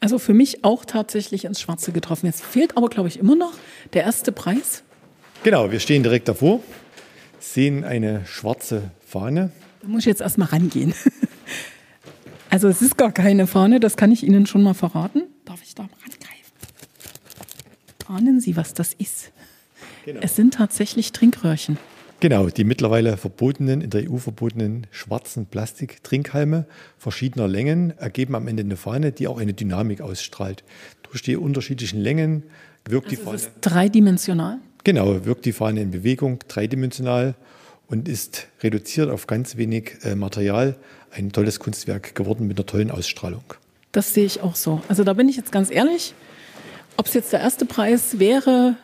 Also 0.00 0.18
für 0.18 0.32
mich 0.32 0.64
auch 0.64 0.86
tatsächlich 0.86 1.44
ins 1.44 1.60
Schwarze 1.60 1.92
getroffen. 1.92 2.26
Jetzt 2.26 2.42
fehlt 2.42 2.76
aber, 2.76 2.88
glaube 2.88 3.08
ich, 3.08 3.18
immer 3.18 3.36
noch 3.36 3.52
der 3.92 4.02
erste 4.04 4.32
Preis. 4.32 4.82
Genau, 5.42 5.70
wir 5.70 5.80
stehen 5.80 6.02
direkt 6.02 6.26
davor, 6.28 6.60
sehen 7.38 7.84
eine 7.84 8.24
schwarze 8.26 8.90
Fahne. 9.06 9.50
Da 9.82 9.88
muss 9.88 10.00
ich 10.00 10.06
jetzt 10.06 10.20
erstmal 10.20 10.48
rangehen. 10.48 10.94
Also 12.52 12.66
es 12.66 12.82
ist 12.82 12.98
gar 12.98 13.12
keine 13.12 13.46
Fahne, 13.46 13.78
das 13.78 13.96
kann 13.96 14.10
ich 14.10 14.24
Ihnen 14.24 14.44
schon 14.44 14.64
mal 14.64 14.74
verraten. 14.74 15.22
Darf 15.44 15.62
ich 15.62 15.76
da 15.76 15.84
rangreifen? 15.84 16.52
Ahnen 18.08 18.40
Sie, 18.40 18.56
was 18.56 18.74
das 18.74 18.92
ist? 18.92 19.30
Genau. 20.04 20.18
Es 20.20 20.34
sind 20.34 20.54
tatsächlich 20.54 21.12
Trinkröhrchen. 21.12 21.78
Genau, 22.20 22.48
die 22.50 22.64
mittlerweile 22.64 23.16
verbotenen, 23.16 23.80
in 23.80 23.88
der 23.88 24.10
EU 24.10 24.18
verbotenen 24.18 24.86
schwarzen 24.90 25.46
Plastiktrinkhalme 25.46 26.66
verschiedener 26.98 27.48
Längen 27.48 27.96
ergeben 27.96 28.34
am 28.34 28.46
Ende 28.46 28.62
eine 28.62 28.76
Fahne, 28.76 29.10
die 29.10 29.26
auch 29.26 29.38
eine 29.38 29.54
Dynamik 29.54 30.02
ausstrahlt. 30.02 30.62
Durch 31.02 31.22
die 31.22 31.36
unterschiedlichen 31.36 31.98
Längen 31.98 32.44
wirkt 32.84 33.06
also 33.06 33.16
die 33.16 33.22
Fahne. 33.22 33.36
Ist 33.36 33.50
dreidimensional? 33.62 34.58
Genau, 34.84 35.24
wirkt 35.24 35.46
die 35.46 35.52
Fahne 35.52 35.80
in 35.80 35.90
Bewegung, 35.90 36.40
dreidimensional 36.46 37.34
und 37.88 38.06
ist 38.06 38.48
reduziert 38.62 39.08
auf 39.08 39.26
ganz 39.26 39.56
wenig 39.56 39.92
äh, 40.02 40.14
Material. 40.14 40.76
Ein 41.10 41.32
tolles 41.32 41.58
Kunstwerk 41.58 42.14
geworden 42.14 42.46
mit 42.46 42.58
einer 42.58 42.66
tollen 42.66 42.90
Ausstrahlung. 42.90 43.44
Das 43.92 44.12
sehe 44.12 44.26
ich 44.26 44.42
auch 44.42 44.56
so. 44.56 44.82
Also 44.88 45.04
da 45.04 45.14
bin 45.14 45.28
ich 45.28 45.36
jetzt 45.36 45.52
ganz 45.52 45.70
ehrlich. 45.70 46.14
Ob 46.98 47.06
es 47.06 47.14
jetzt 47.14 47.32
der 47.32 47.40
erste 47.40 47.64
Preis 47.64 48.18
wäre, 48.18 48.76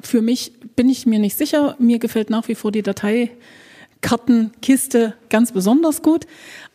für 0.00 0.22
mich 0.22 0.52
bin 0.76 0.88
ich 0.88 1.04
mir 1.06 1.18
nicht 1.18 1.36
sicher. 1.36 1.74
Mir 1.78 1.98
gefällt 1.98 2.30
nach 2.30 2.46
wie 2.48 2.54
vor 2.54 2.72
die 2.72 2.82
Dateikartenkiste 2.82 5.12
ganz 5.28 5.52
besonders 5.52 6.00
gut. 6.02 6.26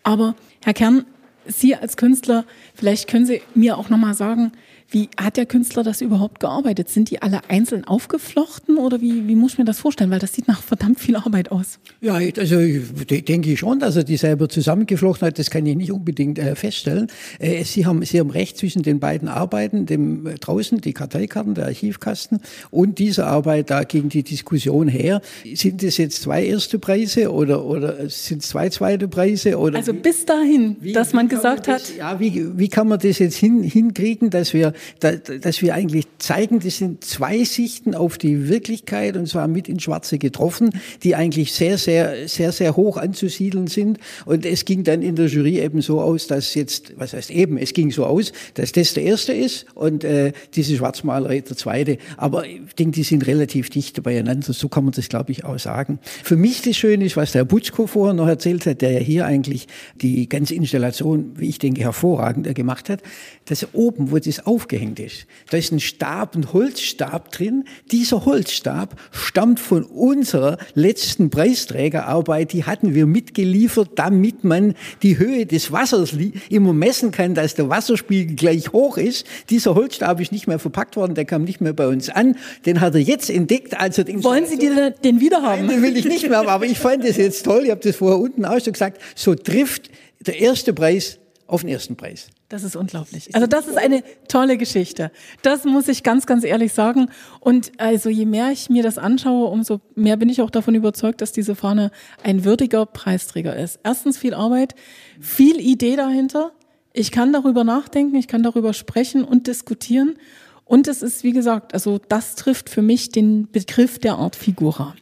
Aber 0.04 0.36
Herr 0.64 0.74
Kern, 0.74 1.06
Sie 1.46 1.76
als 1.76 1.98
Künstler, 1.98 2.46
vielleicht 2.76 3.10
können 3.10 3.26
Sie 3.26 3.42
mir 3.56 3.78
auch 3.78 3.90
noch 3.90 3.98
mal 3.98 4.14
sagen, 4.14 4.52
Wie 4.94 5.08
hat 5.18 5.38
der 5.38 5.46
Künstler 5.46 5.84
das 5.84 6.02
überhaupt 6.02 6.42
gearbeitet? 6.42 6.90
Sind 6.90 7.10
die 7.12 7.22
alle 7.22 7.40
einzeln 7.48 7.86
aufgeflochten 7.86 8.78
oder 8.78 9.00
wie, 9.00 9.26
wie 9.26 9.36
muss 9.36 9.54
ich 9.54 9.58
mir 9.58 9.64
das 9.64 9.80
vorstellen? 9.80 10.12
Weil 10.12 10.20
das 10.20 10.34
sieht 10.34 10.50
nach 10.50 10.62
verdammt 10.62 11.00
viel 11.00 11.16
Arbeit 11.16 11.50
aus. 11.50 11.80
Ja, 12.02 12.16
also 12.16 12.58
denke 12.58 13.54
ich 13.54 13.60
schon, 13.60 13.80
dass 13.80 13.96
er 13.96 14.04
die 14.04 14.18
selber 14.18 14.50
zusammengeflochten 14.50 15.28
hat. 15.28 15.40
Das 15.40 15.50
kann 15.50 15.66
ich 15.66 15.78
nicht 15.78 15.94
unbedingt 15.94 16.40
äh, 16.40 16.56
feststellen. 16.56 17.08
Äh, 17.40 17.64
Sie, 17.64 17.86
haben, 17.86 18.04
Sie 18.04 18.20
haben 18.20 18.32
recht 18.32 18.58
zwischen 18.58 18.84
den 18.84 19.00
beiden 19.00 19.30
Arbeiten, 19.30 19.86
dem 19.86 20.28
äh, 20.28 20.34
draußen 20.36 20.82
die 20.82 20.92
Karteikarten, 20.92 21.56
der 21.56 21.68
Archivkasten 21.68 22.42
und 22.70 23.00
dieser 23.00 23.28
Arbeit 23.28 23.70
da 23.70 23.86
gegen 23.86 24.10
die 24.10 24.24
Diskussion 24.24 24.90
her. 24.90 25.22
Sind 25.54 25.84
es 25.84 25.96
jetzt 25.96 26.22
zwei 26.22 26.44
erste 26.44 26.80
Preise 26.80 27.32
oder, 27.32 27.64
oder 27.64 28.10
sind 28.10 28.44
es 28.44 28.50
zwei 28.50 28.68
zweite 28.68 29.08
Preise? 29.08 29.58
Oder 29.58 29.78
also 29.78 29.94
bis 29.94 30.26
dahin, 30.26 30.76
wie, 30.82 30.92
dass 30.92 31.14
man 31.14 31.30
gesagt 31.30 31.70
das, 31.70 31.92
hat. 31.92 31.98
Ja, 31.98 32.20
wie, 32.20 32.58
wie 32.58 32.68
kann 32.68 32.90
man 32.90 33.00
das 33.00 33.20
jetzt 33.20 33.38
hin, 33.38 33.64
hinkriegen, 33.64 34.30
dass 34.30 34.54
wir 34.54 34.74
dass 35.00 35.62
wir 35.62 35.74
eigentlich 35.74 36.06
zeigen, 36.18 36.60
das 36.60 36.78
sind 36.78 37.04
zwei 37.04 37.44
Sichten 37.44 37.96
auf 37.96 38.18
die 38.18 38.50
Wirklichkeit 38.50 39.18
und 39.18 39.28
zwar 39.28 39.48
mit 39.48 39.68
in 39.70 39.80
Schwarze 39.80 40.18
getroffen, 40.18 40.72
die 41.04 41.16
eigentlich 41.16 41.54
sehr, 41.54 41.78
sehr, 41.78 42.28
sehr, 42.28 42.52
sehr 42.52 42.76
hoch 42.76 42.98
anzusiedeln 42.98 43.68
sind. 43.68 44.00
Und 44.26 44.46
es 44.46 44.66
ging 44.66 44.84
dann 44.84 45.02
in 45.02 45.16
der 45.16 45.28
Jury 45.28 45.60
eben 45.60 45.82
so 45.82 46.02
aus, 46.02 46.28
dass 46.28 46.54
jetzt, 46.56 46.94
was 46.98 47.14
heißt 47.14 47.32
eben, 47.32 47.58
es 47.58 47.74
ging 47.74 47.92
so 47.92 48.06
aus, 48.06 48.32
dass 48.54 48.72
das 48.72 48.94
der 48.94 49.04
erste 49.04 49.34
ist 49.34 49.66
und 49.76 50.04
äh, 50.04 50.32
diese 50.56 50.76
Schwarzmalerei 50.76 51.42
der 51.42 51.58
zweite. 51.58 51.98
Aber 52.18 52.46
ich 52.46 52.76
denke, 52.78 52.96
die 52.96 53.04
sind 53.04 53.28
relativ 53.28 53.70
dicht 53.70 54.02
beieinander. 54.04 54.54
So 54.54 54.70
kann 54.70 54.84
man 54.86 54.94
das, 54.94 55.10
glaube 55.10 55.32
ich, 55.32 55.46
auch 55.46 55.60
sagen. 55.60 56.00
Für 56.24 56.36
mich 56.36 56.62
das 56.62 56.78
Schöne 56.78 57.06
ist, 57.06 57.18
was 57.18 57.32
der 57.32 57.46
Butschko 57.46 57.88
vorher 57.88 58.14
noch 58.14 58.28
erzählt 58.28 58.66
hat, 58.66 58.82
der 58.82 58.92
ja 58.92 59.00
hier 59.00 59.26
eigentlich 59.26 59.68
die 60.02 60.28
ganze 60.30 60.56
Installation, 60.56 61.34
wie 61.36 61.50
ich 61.50 61.60
denke, 61.60 61.82
hervorragend 61.82 62.54
gemacht 62.56 62.90
hat, 62.90 63.02
dass 63.46 63.68
oben, 63.74 64.12
wo 64.12 64.20
das 64.20 64.46
aufgehängt 64.72 65.00
ist, 65.00 65.26
da 65.50 65.58
ist 65.58 65.72
ein 65.72 65.80
Stab, 65.80 66.36
ein 66.36 66.54
Holzstab 66.54 67.32
drin. 67.32 67.66
Dieser 67.92 68.26
Holzstab 68.26 68.96
stammt 69.12 69.60
von 69.60 69.84
unserer 69.84 70.58
letzten 70.76 71.30
Preisträgerarbeit. 71.30 72.54
Die 72.54 72.64
hatten 72.64 72.96
wir 72.96 73.06
mitgeliefert, 73.06 73.90
damit 73.96 74.44
man 74.46 74.76
die 75.04 75.18
Höhe 75.18 75.46
des 75.46 75.72
Wassers 75.72 76.14
immer 76.50 76.72
messen 76.72 77.12
kann, 77.12 77.36
dass 77.36 77.56
der 77.56 77.70
Wasserspiegel 77.70 78.36
gleich 78.36 78.72
hoch 78.72 78.98
ist. 78.98 79.26
Dieser 79.50 79.76
Holzstab 79.76 80.22
ist 80.22 80.32
nicht 80.32 80.48
mehr 80.48 80.60
verpackt 80.60 80.96
worden, 80.96 81.16
der 81.16 81.26
kam 81.26 81.44
nicht 81.44 81.60
mehr 81.60 81.74
bei 81.74 81.88
uns 81.88 82.10
an. 82.10 82.38
Den 82.66 82.80
hat 82.80 82.96
er 82.96 83.02
jetzt 83.02 83.30
entdeckt. 83.30 83.78
Also 83.78 84.04
Wollen 84.24 84.46
Sie 84.46 84.58
den, 84.58 84.94
den 85.04 85.20
wieder 85.20 85.42
haben? 85.42 85.66
Nein, 85.66 85.82
den 85.82 85.84
will 85.84 85.98
ich 85.98 86.06
nicht 86.06 86.30
mehr 86.30 86.38
haben, 86.40 86.48
aber 86.48 86.66
ich 86.66 86.80
fand 86.80 87.04
das 87.04 87.18
jetzt 87.18 87.44
toll. 87.44 87.64
Ich 87.66 87.72
habe 87.72 87.82
das 87.82 87.98
vorher 87.98 88.20
unten 88.20 88.46
auch 88.46 88.60
schon 88.62 88.74
gesagt. 88.74 89.02
So 89.16 89.36
trifft 89.36 89.90
der 90.22 90.40
erste 90.40 90.74
Preis 90.74 91.18
auf 91.52 91.62
den 91.62 91.70
ersten 91.70 91.98
Preis. 91.98 92.30
Das 92.48 92.64
ist 92.64 92.78
unglaublich. 92.78 93.36
Also 93.36 93.46
das 93.46 93.68
ist 93.68 93.78
eine 93.78 94.04
tolle 94.30 94.58
Geschichte. 94.58 95.12
Das 95.42 95.66
muss 95.66 95.90
ich 95.90 96.02
ganz, 96.02 96.26
ganz 96.26 96.46
ehrlich 96.46 96.72
sagen. 96.72 97.10
Und 97.42 97.74
also 97.78 98.10
je 98.10 98.26
mehr 98.26 98.52
ich 98.52 98.70
mir 98.70 98.84
das 98.84 98.98
anschaue, 98.98 99.50
umso 99.50 99.82
mehr 99.96 100.16
bin 100.16 100.30
ich 100.30 100.42
auch 100.42 100.50
davon 100.50 100.76
überzeugt, 100.76 101.20
dass 101.20 101.34
diese 101.34 101.56
Fahne 101.56 101.92
ein 102.24 102.46
würdiger 102.46 102.86
Preisträger 102.86 103.54
ist. 103.58 103.82
Erstens 103.84 104.18
viel 104.18 104.34
Arbeit, 104.34 104.76
viel 105.20 105.60
Idee 105.60 105.98
dahinter. 105.98 106.52
Ich 106.94 107.12
kann 107.12 107.34
darüber 107.34 107.66
nachdenken, 107.66 108.16
ich 108.16 108.30
kann 108.30 108.44
darüber 108.44 108.74
sprechen 108.74 109.26
und 109.26 109.48
diskutieren. 109.48 110.16
Und 110.64 110.88
es 110.88 111.02
ist, 111.02 111.26
wie 111.26 111.34
gesagt, 111.34 111.74
also 111.74 112.00
das 112.08 112.36
trifft 112.36 112.70
für 112.70 112.82
mich 112.82 113.10
den 113.10 113.52
Begriff 113.52 114.00
der 114.00 114.16
Art 114.16 114.38
Figura. 114.38 114.96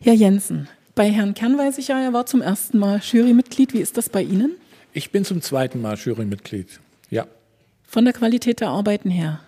Herr 0.00 0.14
Jensen, 0.14 0.68
bei 0.94 1.10
Herrn 1.10 1.34
Kern 1.34 1.58
weiß 1.58 1.78
ich 1.78 1.88
ja, 1.88 2.00
er 2.00 2.12
war 2.12 2.26
zum 2.26 2.42
ersten 2.42 2.78
Mal 2.78 3.00
Jurymitglied. 3.00 3.72
Wie 3.72 3.80
ist 3.80 3.96
das 3.96 4.08
bei 4.08 4.22
Ihnen? 4.22 4.52
Ich 4.92 5.12
bin 5.12 5.24
zum 5.24 5.40
zweiten 5.40 5.80
Mal 5.80 5.96
Jurymitglied. 5.96 6.80
Ja. 7.10 7.26
Von 7.84 8.04
der 8.04 8.14
Qualität 8.14 8.60
der 8.60 8.68
Arbeiten 8.68 9.10
her. 9.10 9.40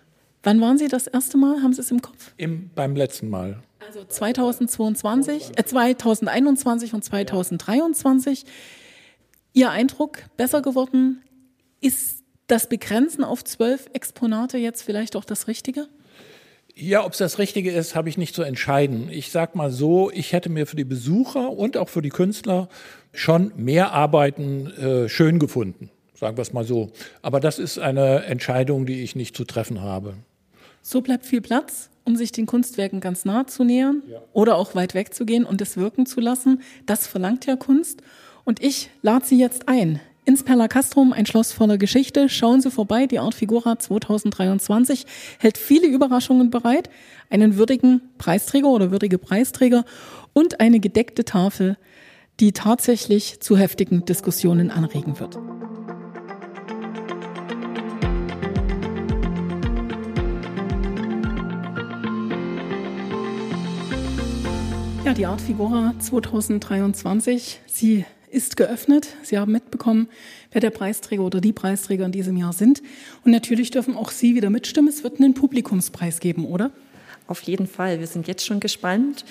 Wann 0.42 0.60
waren 0.60 0.78
Sie 0.78 0.88
das 0.88 1.06
erste 1.06 1.36
Mal? 1.36 1.62
Haben 1.62 1.72
Sie 1.72 1.80
es 1.80 1.90
im 1.90 2.02
Kopf? 2.02 2.32
Im, 2.36 2.70
beim 2.74 2.96
letzten 2.96 3.28
Mal. 3.28 3.62
Also 3.86 4.04
2022, 4.04 5.58
äh, 5.58 5.64
2021 5.64 6.94
und 6.94 7.04
2023. 7.04 8.44
Ihr 9.52 9.70
Eindruck 9.70 10.18
besser 10.36 10.62
geworden? 10.62 11.22
Ist 11.80 12.22
das 12.46 12.68
Begrenzen 12.68 13.24
auf 13.24 13.44
zwölf 13.44 13.88
Exponate 13.92 14.58
jetzt 14.58 14.82
vielleicht 14.82 15.16
auch 15.16 15.24
das 15.24 15.48
Richtige? 15.48 15.88
Ja, 16.74 17.04
ob 17.04 17.12
es 17.12 17.18
das 17.18 17.38
Richtige 17.38 17.70
ist, 17.70 17.94
habe 17.94 18.08
ich 18.08 18.16
nicht 18.16 18.34
zu 18.34 18.42
entscheiden. 18.42 19.08
Ich 19.10 19.30
sage 19.30 19.58
mal 19.58 19.70
so, 19.70 20.10
ich 20.10 20.32
hätte 20.32 20.48
mir 20.48 20.66
für 20.66 20.76
die 20.76 20.84
Besucher 20.84 21.50
und 21.50 21.76
auch 21.76 21.88
für 21.88 22.00
die 22.00 22.08
Künstler 22.08 22.68
schon 23.12 23.52
mehr 23.56 23.92
Arbeiten 23.92 24.68
äh, 24.68 25.08
schön 25.08 25.38
gefunden, 25.38 25.90
sagen 26.14 26.38
wir 26.38 26.42
es 26.42 26.54
mal 26.54 26.64
so. 26.64 26.90
Aber 27.20 27.40
das 27.40 27.58
ist 27.58 27.78
eine 27.78 28.24
Entscheidung, 28.24 28.86
die 28.86 29.02
ich 29.02 29.14
nicht 29.14 29.36
zu 29.36 29.44
treffen 29.44 29.82
habe. 29.82 30.14
So 30.80 31.02
bleibt 31.02 31.26
viel 31.26 31.42
Platz, 31.42 31.90
um 32.04 32.16
sich 32.16 32.32
den 32.32 32.46
Kunstwerken 32.46 33.00
ganz 33.00 33.26
nahe 33.26 33.46
zu 33.46 33.64
nähern 33.64 34.02
ja. 34.10 34.22
oder 34.32 34.56
auch 34.56 34.74
weit 34.74 34.94
weg 34.94 35.12
zu 35.12 35.26
gehen 35.26 35.44
und 35.44 35.60
es 35.60 35.76
wirken 35.76 36.06
zu 36.06 36.20
lassen. 36.20 36.62
Das 36.86 37.06
verlangt 37.06 37.44
ja 37.44 37.56
Kunst. 37.56 38.02
Und 38.44 38.62
ich 38.62 38.90
lade 39.02 39.24
Sie 39.26 39.38
jetzt 39.38 39.68
ein, 39.68 40.00
ins 40.24 40.44
Perla 40.44 40.68
Castrum, 40.68 41.12
ein 41.12 41.26
Schloss 41.26 41.52
voller 41.52 41.78
Geschichte. 41.78 42.28
Schauen 42.28 42.60
Sie 42.60 42.70
vorbei, 42.70 43.06
die 43.06 43.18
Art 43.18 43.34
Figura 43.34 43.78
2023 43.78 45.06
hält 45.38 45.58
viele 45.58 45.86
Überraschungen 45.86 46.50
bereit, 46.50 46.90
einen 47.28 47.56
würdigen 47.56 48.02
Preisträger 48.18 48.68
oder 48.68 48.90
würdige 48.90 49.18
Preisträger 49.18 49.84
und 50.32 50.60
eine 50.60 50.80
gedeckte 50.80 51.24
Tafel, 51.24 51.76
die 52.40 52.52
tatsächlich 52.52 53.40
zu 53.40 53.56
heftigen 53.56 54.04
Diskussionen 54.04 54.70
anregen 54.70 55.18
wird. 55.18 55.38
Ja, 65.04 65.14
die 65.14 65.26
Art 65.26 65.40
Figura 65.40 65.94
2023, 65.98 67.60
sie 67.66 68.04
ist 68.32 68.56
geöffnet. 68.56 69.08
Sie 69.22 69.38
haben 69.38 69.52
mitbekommen, 69.52 70.08
wer 70.50 70.60
der 70.60 70.70
Preisträger 70.70 71.22
oder 71.22 71.40
die 71.40 71.52
Preisträger 71.52 72.06
in 72.06 72.12
diesem 72.12 72.36
Jahr 72.36 72.52
sind. 72.52 72.82
Und 73.24 73.32
natürlich 73.32 73.70
dürfen 73.70 73.96
auch 73.96 74.10
Sie 74.10 74.34
wieder 74.34 74.50
mitstimmen. 74.50 74.88
Es 74.88 75.04
wird 75.04 75.20
einen 75.20 75.34
Publikumspreis 75.34 76.20
geben, 76.20 76.46
oder? 76.46 76.70
Auf 77.26 77.42
jeden 77.42 77.66
Fall. 77.66 78.00
Wir 78.00 78.06
sind 78.06 78.26
jetzt 78.26 78.44
schon 78.44 78.60
gespannt, 78.60 79.24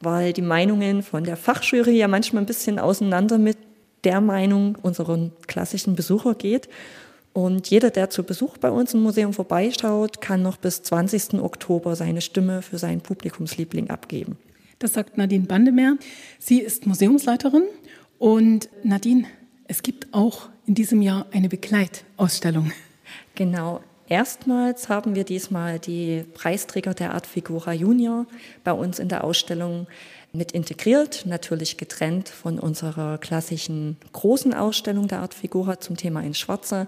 weil 0.00 0.32
die 0.32 0.42
Meinungen 0.42 1.02
von 1.02 1.24
der 1.24 1.36
Fachjury 1.36 1.96
ja 1.96 2.08
manchmal 2.08 2.42
ein 2.42 2.46
bisschen 2.46 2.78
auseinander 2.78 3.38
mit 3.38 3.56
der 4.04 4.20
Meinung 4.20 4.76
unserer 4.82 5.30
klassischen 5.46 5.96
Besucher 5.96 6.34
geht. 6.34 6.68
Und 7.32 7.70
jeder, 7.70 7.90
der 7.90 8.10
zu 8.10 8.24
Besuch 8.24 8.58
bei 8.58 8.70
uns 8.70 8.92
im 8.92 9.02
Museum 9.02 9.32
vorbeischaut, 9.32 10.20
kann 10.20 10.42
noch 10.42 10.58
bis 10.58 10.82
20. 10.82 11.34
Oktober 11.34 11.96
seine 11.96 12.20
Stimme 12.20 12.60
für 12.60 12.76
seinen 12.76 13.00
Publikumsliebling 13.00 13.88
abgeben. 13.88 14.36
Das 14.78 14.94
sagt 14.94 15.16
Nadine 15.16 15.46
Bandemeer. 15.46 15.96
Sie 16.38 16.58
ist 16.58 16.86
Museumsleiterin 16.86 17.62
und 18.22 18.68
Nadine, 18.84 19.24
es 19.66 19.82
gibt 19.82 20.14
auch 20.14 20.48
in 20.64 20.76
diesem 20.76 21.02
Jahr 21.02 21.26
eine 21.32 21.48
Begleitausstellung. 21.48 22.70
Genau. 23.34 23.80
Erstmals 24.06 24.88
haben 24.88 25.16
wir 25.16 25.24
diesmal 25.24 25.80
die 25.80 26.24
Preisträger 26.32 26.94
der 26.94 27.14
Art 27.14 27.26
Figura 27.26 27.72
Junior 27.72 28.26
bei 28.62 28.72
uns 28.72 29.00
in 29.00 29.08
der 29.08 29.24
Ausstellung 29.24 29.88
mit 30.32 30.52
integriert, 30.52 31.24
natürlich 31.26 31.78
getrennt 31.78 32.28
von 32.28 32.60
unserer 32.60 33.18
klassischen 33.18 33.96
großen 34.12 34.54
Ausstellung 34.54 35.08
der 35.08 35.18
Art 35.18 35.34
Figura 35.34 35.80
zum 35.80 35.96
Thema 35.96 36.22
in 36.22 36.34
Schwarze. 36.34 36.86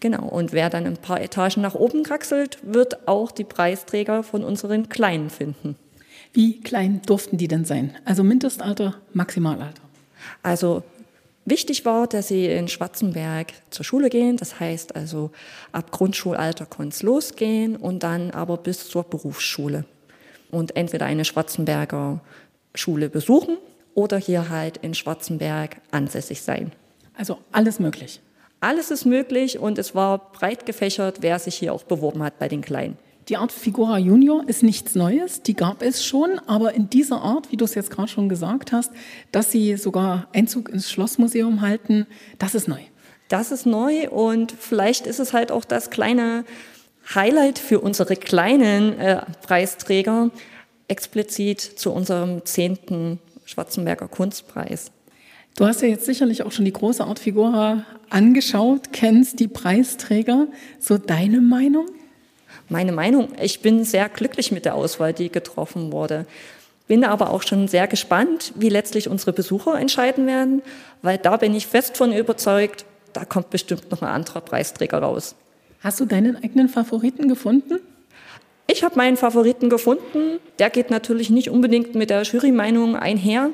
Genau, 0.00 0.26
und 0.26 0.52
wer 0.52 0.68
dann 0.68 0.86
ein 0.86 0.96
paar 0.96 1.20
Etagen 1.20 1.60
nach 1.60 1.76
oben 1.76 2.02
kraxelt, 2.02 2.58
wird 2.62 3.06
auch 3.06 3.30
die 3.30 3.44
Preisträger 3.44 4.24
von 4.24 4.42
unseren 4.42 4.88
Kleinen 4.88 5.30
finden. 5.30 5.76
Wie 6.32 6.60
klein 6.60 7.02
durften 7.06 7.36
die 7.36 7.48
denn 7.48 7.64
sein? 7.64 7.94
Also 8.04 8.24
Mindestalter, 8.24 8.96
Maximalalter? 9.12 9.85
Also 10.42 10.82
wichtig 11.44 11.84
war, 11.84 12.06
dass 12.06 12.28
sie 12.28 12.46
in 12.46 12.68
Schwarzenberg 12.68 13.52
zur 13.70 13.84
Schule 13.84 14.08
gehen. 14.08 14.36
Das 14.36 14.60
heißt 14.60 14.96
also 14.96 15.30
ab 15.72 15.90
Grundschulalter 15.90 16.66
konnte 16.66 16.94
es 16.94 17.02
losgehen 17.02 17.76
und 17.76 18.02
dann 18.02 18.30
aber 18.30 18.56
bis 18.56 18.88
zur 18.88 19.04
Berufsschule. 19.04 19.84
Und 20.50 20.76
entweder 20.76 21.06
eine 21.06 21.24
Schwarzenberger 21.24 22.20
Schule 22.74 23.08
besuchen 23.08 23.58
oder 23.94 24.18
hier 24.18 24.48
halt 24.50 24.76
in 24.78 24.94
Schwarzenberg 24.94 25.76
ansässig 25.90 26.42
sein. 26.42 26.72
Also 27.16 27.38
alles 27.52 27.80
möglich. 27.80 28.20
Alles 28.60 28.90
ist 28.90 29.04
möglich 29.04 29.58
und 29.58 29.78
es 29.78 29.94
war 29.94 30.32
breit 30.32 30.66
gefächert, 30.66 31.18
wer 31.20 31.38
sich 31.38 31.56
hier 31.56 31.72
auch 31.72 31.82
beworben 31.82 32.22
hat 32.22 32.38
bei 32.38 32.48
den 32.48 32.62
Kleinen. 32.62 32.98
Die 33.28 33.36
Art 33.36 33.50
Figura 33.50 33.98
Junior 33.98 34.48
ist 34.48 34.62
nichts 34.62 34.94
Neues, 34.94 35.42
die 35.42 35.54
gab 35.54 35.82
es 35.82 36.04
schon, 36.04 36.38
aber 36.46 36.74
in 36.74 36.88
dieser 36.88 37.22
Art, 37.22 37.50
wie 37.50 37.56
du 37.56 37.64
es 37.64 37.74
jetzt 37.74 37.90
gerade 37.90 38.06
schon 38.06 38.28
gesagt 38.28 38.70
hast, 38.70 38.92
dass 39.32 39.50
sie 39.50 39.76
sogar 39.76 40.28
Einzug 40.32 40.68
ins 40.68 40.88
Schlossmuseum 40.88 41.60
halten, 41.60 42.06
das 42.38 42.54
ist 42.54 42.68
neu. 42.68 42.78
Das 43.28 43.50
ist 43.50 43.66
neu 43.66 44.08
und 44.10 44.52
vielleicht 44.52 45.08
ist 45.08 45.18
es 45.18 45.32
halt 45.32 45.50
auch 45.50 45.64
das 45.64 45.90
kleine 45.90 46.44
Highlight 47.16 47.58
für 47.58 47.80
unsere 47.80 48.14
kleinen 48.14 48.96
äh, 49.00 49.22
Preisträger, 49.42 50.30
explizit 50.86 51.60
zu 51.60 51.90
unserem 51.90 52.44
zehnten 52.44 53.18
Schwarzenberger 53.44 54.06
Kunstpreis. 54.06 54.92
Du 55.56 55.66
hast 55.66 55.82
ja 55.82 55.88
jetzt 55.88 56.06
sicherlich 56.06 56.44
auch 56.44 56.52
schon 56.52 56.64
die 56.64 56.72
große 56.72 57.02
Art 57.02 57.18
Figura 57.18 57.84
angeschaut, 58.08 58.92
kennst 58.92 59.40
die 59.40 59.48
Preisträger. 59.48 60.46
So 60.78 60.96
deine 60.96 61.40
Meinung? 61.40 61.86
Meine 62.68 62.92
Meinung. 62.92 63.28
Ich 63.40 63.60
bin 63.60 63.84
sehr 63.84 64.08
glücklich 64.08 64.52
mit 64.52 64.64
der 64.64 64.74
Auswahl, 64.74 65.12
die 65.12 65.30
getroffen 65.30 65.92
wurde. 65.92 66.26
Bin 66.88 67.04
aber 67.04 67.30
auch 67.30 67.42
schon 67.42 67.68
sehr 67.68 67.86
gespannt, 67.88 68.52
wie 68.54 68.68
letztlich 68.68 69.08
unsere 69.08 69.32
Besucher 69.32 69.78
entscheiden 69.78 70.26
werden, 70.26 70.62
weil 71.02 71.18
da 71.18 71.36
bin 71.36 71.54
ich 71.54 71.66
fest 71.66 71.96
von 71.96 72.12
überzeugt, 72.12 72.84
da 73.12 73.24
kommt 73.24 73.50
bestimmt 73.50 73.90
noch 73.90 74.02
ein 74.02 74.08
anderer 74.08 74.40
Preisträger 74.40 74.98
raus. 74.98 75.34
Hast 75.80 76.00
du 76.00 76.04
deinen 76.04 76.36
eigenen 76.36 76.68
Favoriten 76.68 77.28
gefunden? 77.28 77.80
Ich 78.66 78.82
habe 78.84 78.96
meinen 78.96 79.16
Favoriten 79.16 79.70
gefunden. 79.70 80.38
Der 80.58 80.70
geht 80.70 80.90
natürlich 80.90 81.30
nicht 81.30 81.50
unbedingt 81.50 81.94
mit 81.94 82.10
der 82.10 82.22
Jury-Meinung 82.22 82.96
einher, 82.96 83.50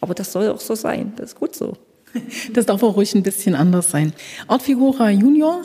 aber 0.00 0.14
das 0.14 0.32
soll 0.32 0.48
auch 0.48 0.60
so 0.60 0.74
sein. 0.74 1.12
Das 1.16 1.30
ist 1.32 1.40
gut 1.40 1.54
so. 1.54 1.76
Das 2.52 2.66
darf 2.66 2.82
auch 2.82 2.96
ruhig 2.96 3.14
ein 3.14 3.22
bisschen 3.22 3.54
anders 3.54 3.90
sein. 3.90 4.12
Artfigura 4.48 5.10
Junior, 5.10 5.62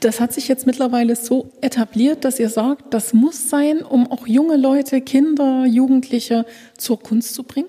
das 0.00 0.20
hat 0.20 0.32
sich 0.32 0.48
jetzt 0.48 0.66
mittlerweile 0.66 1.14
so 1.14 1.50
etabliert, 1.60 2.24
dass 2.24 2.38
ihr 2.38 2.48
sagt, 2.48 2.92
das 2.92 3.12
muss 3.12 3.48
sein, 3.50 3.82
um 3.82 4.10
auch 4.10 4.26
junge 4.26 4.56
Leute, 4.56 5.00
Kinder, 5.00 5.66
Jugendliche 5.66 6.46
zur 6.76 7.00
Kunst 7.00 7.34
zu 7.34 7.42
bringen? 7.42 7.68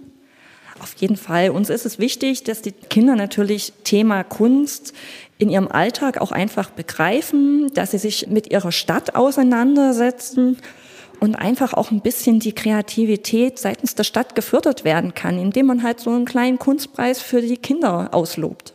Auf 0.82 0.96
jeden 0.98 1.18
Fall. 1.18 1.52
Uns 1.52 1.70
ist 1.70 1.86
es 1.86 2.00
wichtig, 2.00 2.44
dass 2.44 2.62
die 2.62 2.72
Kinder 2.72 3.16
natürlich 3.16 3.74
Thema 3.84 4.24
Kunst 4.24 4.94
in 5.38 5.50
ihrem 5.50 5.68
Alltag 5.68 6.20
auch 6.20 6.32
einfach 6.32 6.72
begreifen, 6.72 7.72
dass 7.74 7.92
sie 7.92 8.00
sich 8.00 8.28
mit 8.28 8.52
ihrer 8.52 8.72
Stadt 8.72 9.16
auseinandersetzen 9.16 10.58
und 11.20 11.36
einfach 11.36 11.74
auch 11.74 11.92
ein 11.92 12.02
bisschen 12.02 12.40
die 12.40 12.54
Kreativität 12.54 13.60
seitens 13.60 13.94
der 13.94 14.04
Stadt 14.04 14.34
gefördert 14.34 14.84
werden 14.84 15.14
kann, 15.14 15.38
indem 15.38 15.68
man 15.68 15.84
halt 15.84 16.00
so 16.00 16.10
einen 16.10 16.26
kleinen 16.26 16.58
Kunstpreis 16.58 17.22
für 17.22 17.42
die 17.42 17.58
Kinder 17.58 18.10
auslobt. 18.12 18.74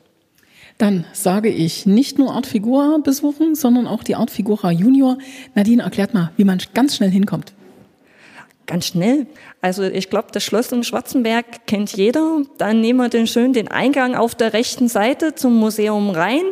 Dann 0.78 1.06
sage 1.12 1.48
ich 1.48 1.86
nicht 1.86 2.18
nur 2.18 2.32
Art 2.32 2.46
Figura 2.46 2.98
besuchen, 3.02 3.54
sondern 3.54 3.86
auch 3.86 4.02
die 4.02 4.14
Art 4.14 4.30
Figura 4.30 4.70
Junior. 4.70 5.16
Nadine, 5.54 5.82
erklärt 5.82 6.12
mal, 6.12 6.32
wie 6.36 6.44
man 6.44 6.60
ganz 6.74 6.96
schnell 6.96 7.10
hinkommt. 7.10 7.54
Ganz 8.66 8.88
schnell. 8.88 9.26
Also 9.62 9.84
ich 9.84 10.10
glaube, 10.10 10.28
das 10.32 10.42
Schloss 10.42 10.72
im 10.72 10.82
Schwarzenberg 10.82 11.66
kennt 11.66 11.96
jeder. 11.96 12.42
Dann 12.58 12.80
nehmen 12.80 12.98
wir 12.98 13.08
den 13.08 13.26
schön 13.26 13.52
den 13.52 13.68
Eingang 13.68 14.16
auf 14.16 14.34
der 14.34 14.52
rechten 14.52 14.88
Seite 14.88 15.34
zum 15.34 15.56
Museum 15.56 16.10
rein 16.10 16.42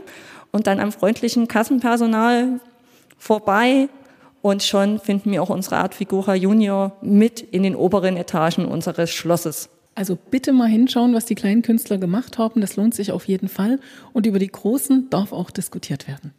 und 0.52 0.68
dann 0.68 0.80
am 0.80 0.92
freundlichen 0.92 1.48
Kassenpersonal 1.48 2.60
vorbei 3.18 3.88
und 4.44 4.62
schon 4.62 5.00
finden 5.00 5.32
wir 5.32 5.42
auch 5.42 5.50
unsere 5.50 5.78
Art 5.78 5.94
Figura 5.94 6.34
Junior 6.34 6.96
mit 7.00 7.40
in 7.40 7.62
den 7.62 7.74
oberen 7.74 8.16
Etagen 8.16 8.66
unseres 8.66 9.10
Schlosses. 9.10 9.70
Also 9.96 10.16
bitte 10.16 10.52
mal 10.52 10.68
hinschauen, 10.68 11.14
was 11.14 11.24
die 11.24 11.36
kleinen 11.36 11.62
Künstler 11.62 11.98
gemacht 11.98 12.38
haben. 12.38 12.60
Das 12.60 12.76
lohnt 12.76 12.94
sich 12.94 13.12
auf 13.12 13.28
jeden 13.28 13.48
Fall. 13.48 13.78
Und 14.12 14.26
über 14.26 14.40
die 14.40 14.50
großen 14.50 15.08
darf 15.10 15.32
auch 15.32 15.50
diskutiert 15.50 16.08
werden. 16.08 16.32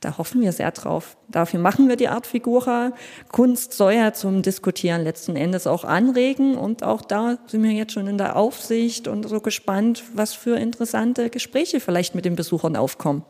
Da 0.00 0.18
hoffen 0.18 0.40
wir 0.42 0.52
sehr 0.52 0.70
drauf. 0.70 1.16
Dafür 1.28 1.58
machen 1.58 1.88
wir 1.88 1.96
die 1.96 2.08
Art 2.08 2.26
Figura. 2.26 2.92
Kunst 3.32 3.72
soll 3.72 3.94
ja 3.94 4.12
zum 4.12 4.42
Diskutieren 4.42 5.02
letzten 5.02 5.36
Endes 5.36 5.66
auch 5.66 5.84
anregen. 5.84 6.56
Und 6.56 6.82
auch 6.82 7.02
da 7.02 7.38
sind 7.46 7.62
wir 7.62 7.72
jetzt 7.72 7.92
schon 7.92 8.06
in 8.06 8.18
der 8.18 8.36
Aufsicht 8.36 9.08
und 9.08 9.26
so 9.28 9.40
gespannt, 9.40 10.04
was 10.14 10.34
für 10.34 10.56
interessante 10.58 11.30
Gespräche 11.30 11.80
vielleicht 11.80 12.14
mit 12.14 12.24
den 12.24 12.36
Besuchern 12.36 12.76
aufkommen. 12.76 13.24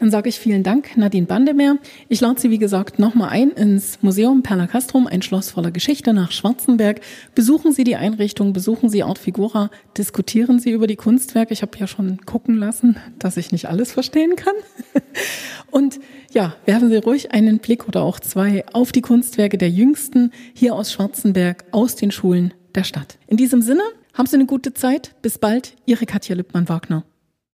Dann 0.00 0.10
sage 0.10 0.30
ich 0.30 0.40
vielen 0.40 0.62
Dank, 0.62 0.96
Nadine 0.96 1.26
Bandemeer. 1.26 1.76
Ich 2.08 2.22
lade 2.22 2.40
Sie, 2.40 2.48
wie 2.48 2.58
gesagt, 2.58 2.98
nochmal 2.98 3.28
ein 3.28 3.50
ins 3.50 4.02
Museum 4.02 4.42
Perla 4.42 4.66
Castrum, 4.66 5.06
ein 5.06 5.20
Schloss 5.20 5.50
voller 5.50 5.70
Geschichte 5.70 6.14
nach 6.14 6.32
Schwarzenberg. 6.32 7.02
Besuchen 7.34 7.72
Sie 7.72 7.84
die 7.84 7.96
Einrichtung, 7.96 8.54
besuchen 8.54 8.88
Sie 8.88 9.02
Art 9.02 9.18
Figura, 9.18 9.70
diskutieren 9.98 10.58
Sie 10.58 10.70
über 10.70 10.86
die 10.86 10.96
Kunstwerke. 10.96 11.52
Ich 11.52 11.60
habe 11.60 11.76
ja 11.76 11.86
schon 11.86 12.24
gucken 12.24 12.56
lassen, 12.56 12.96
dass 13.18 13.36
ich 13.36 13.52
nicht 13.52 13.68
alles 13.68 13.92
verstehen 13.92 14.36
kann. 14.36 14.54
Und 15.70 16.00
ja, 16.32 16.56
werfen 16.64 16.88
Sie 16.88 16.96
ruhig 16.96 17.32
einen 17.32 17.58
Blick 17.58 17.86
oder 17.86 18.02
auch 18.02 18.20
zwei 18.20 18.64
auf 18.72 18.92
die 18.92 19.02
Kunstwerke 19.02 19.58
der 19.58 19.68
Jüngsten 19.68 20.32
hier 20.54 20.76
aus 20.76 20.92
Schwarzenberg, 20.92 21.64
aus 21.72 21.94
den 21.96 22.10
Schulen 22.10 22.54
der 22.74 22.84
Stadt. 22.84 23.18
In 23.26 23.36
diesem 23.36 23.60
Sinne, 23.60 23.82
haben 24.14 24.26
Sie 24.26 24.36
eine 24.36 24.46
gute 24.46 24.72
Zeit. 24.72 25.14
Bis 25.20 25.36
bald, 25.36 25.76
Ihre 25.84 26.06
Katja 26.06 26.34
Lippmann-Wagner. 26.34 27.04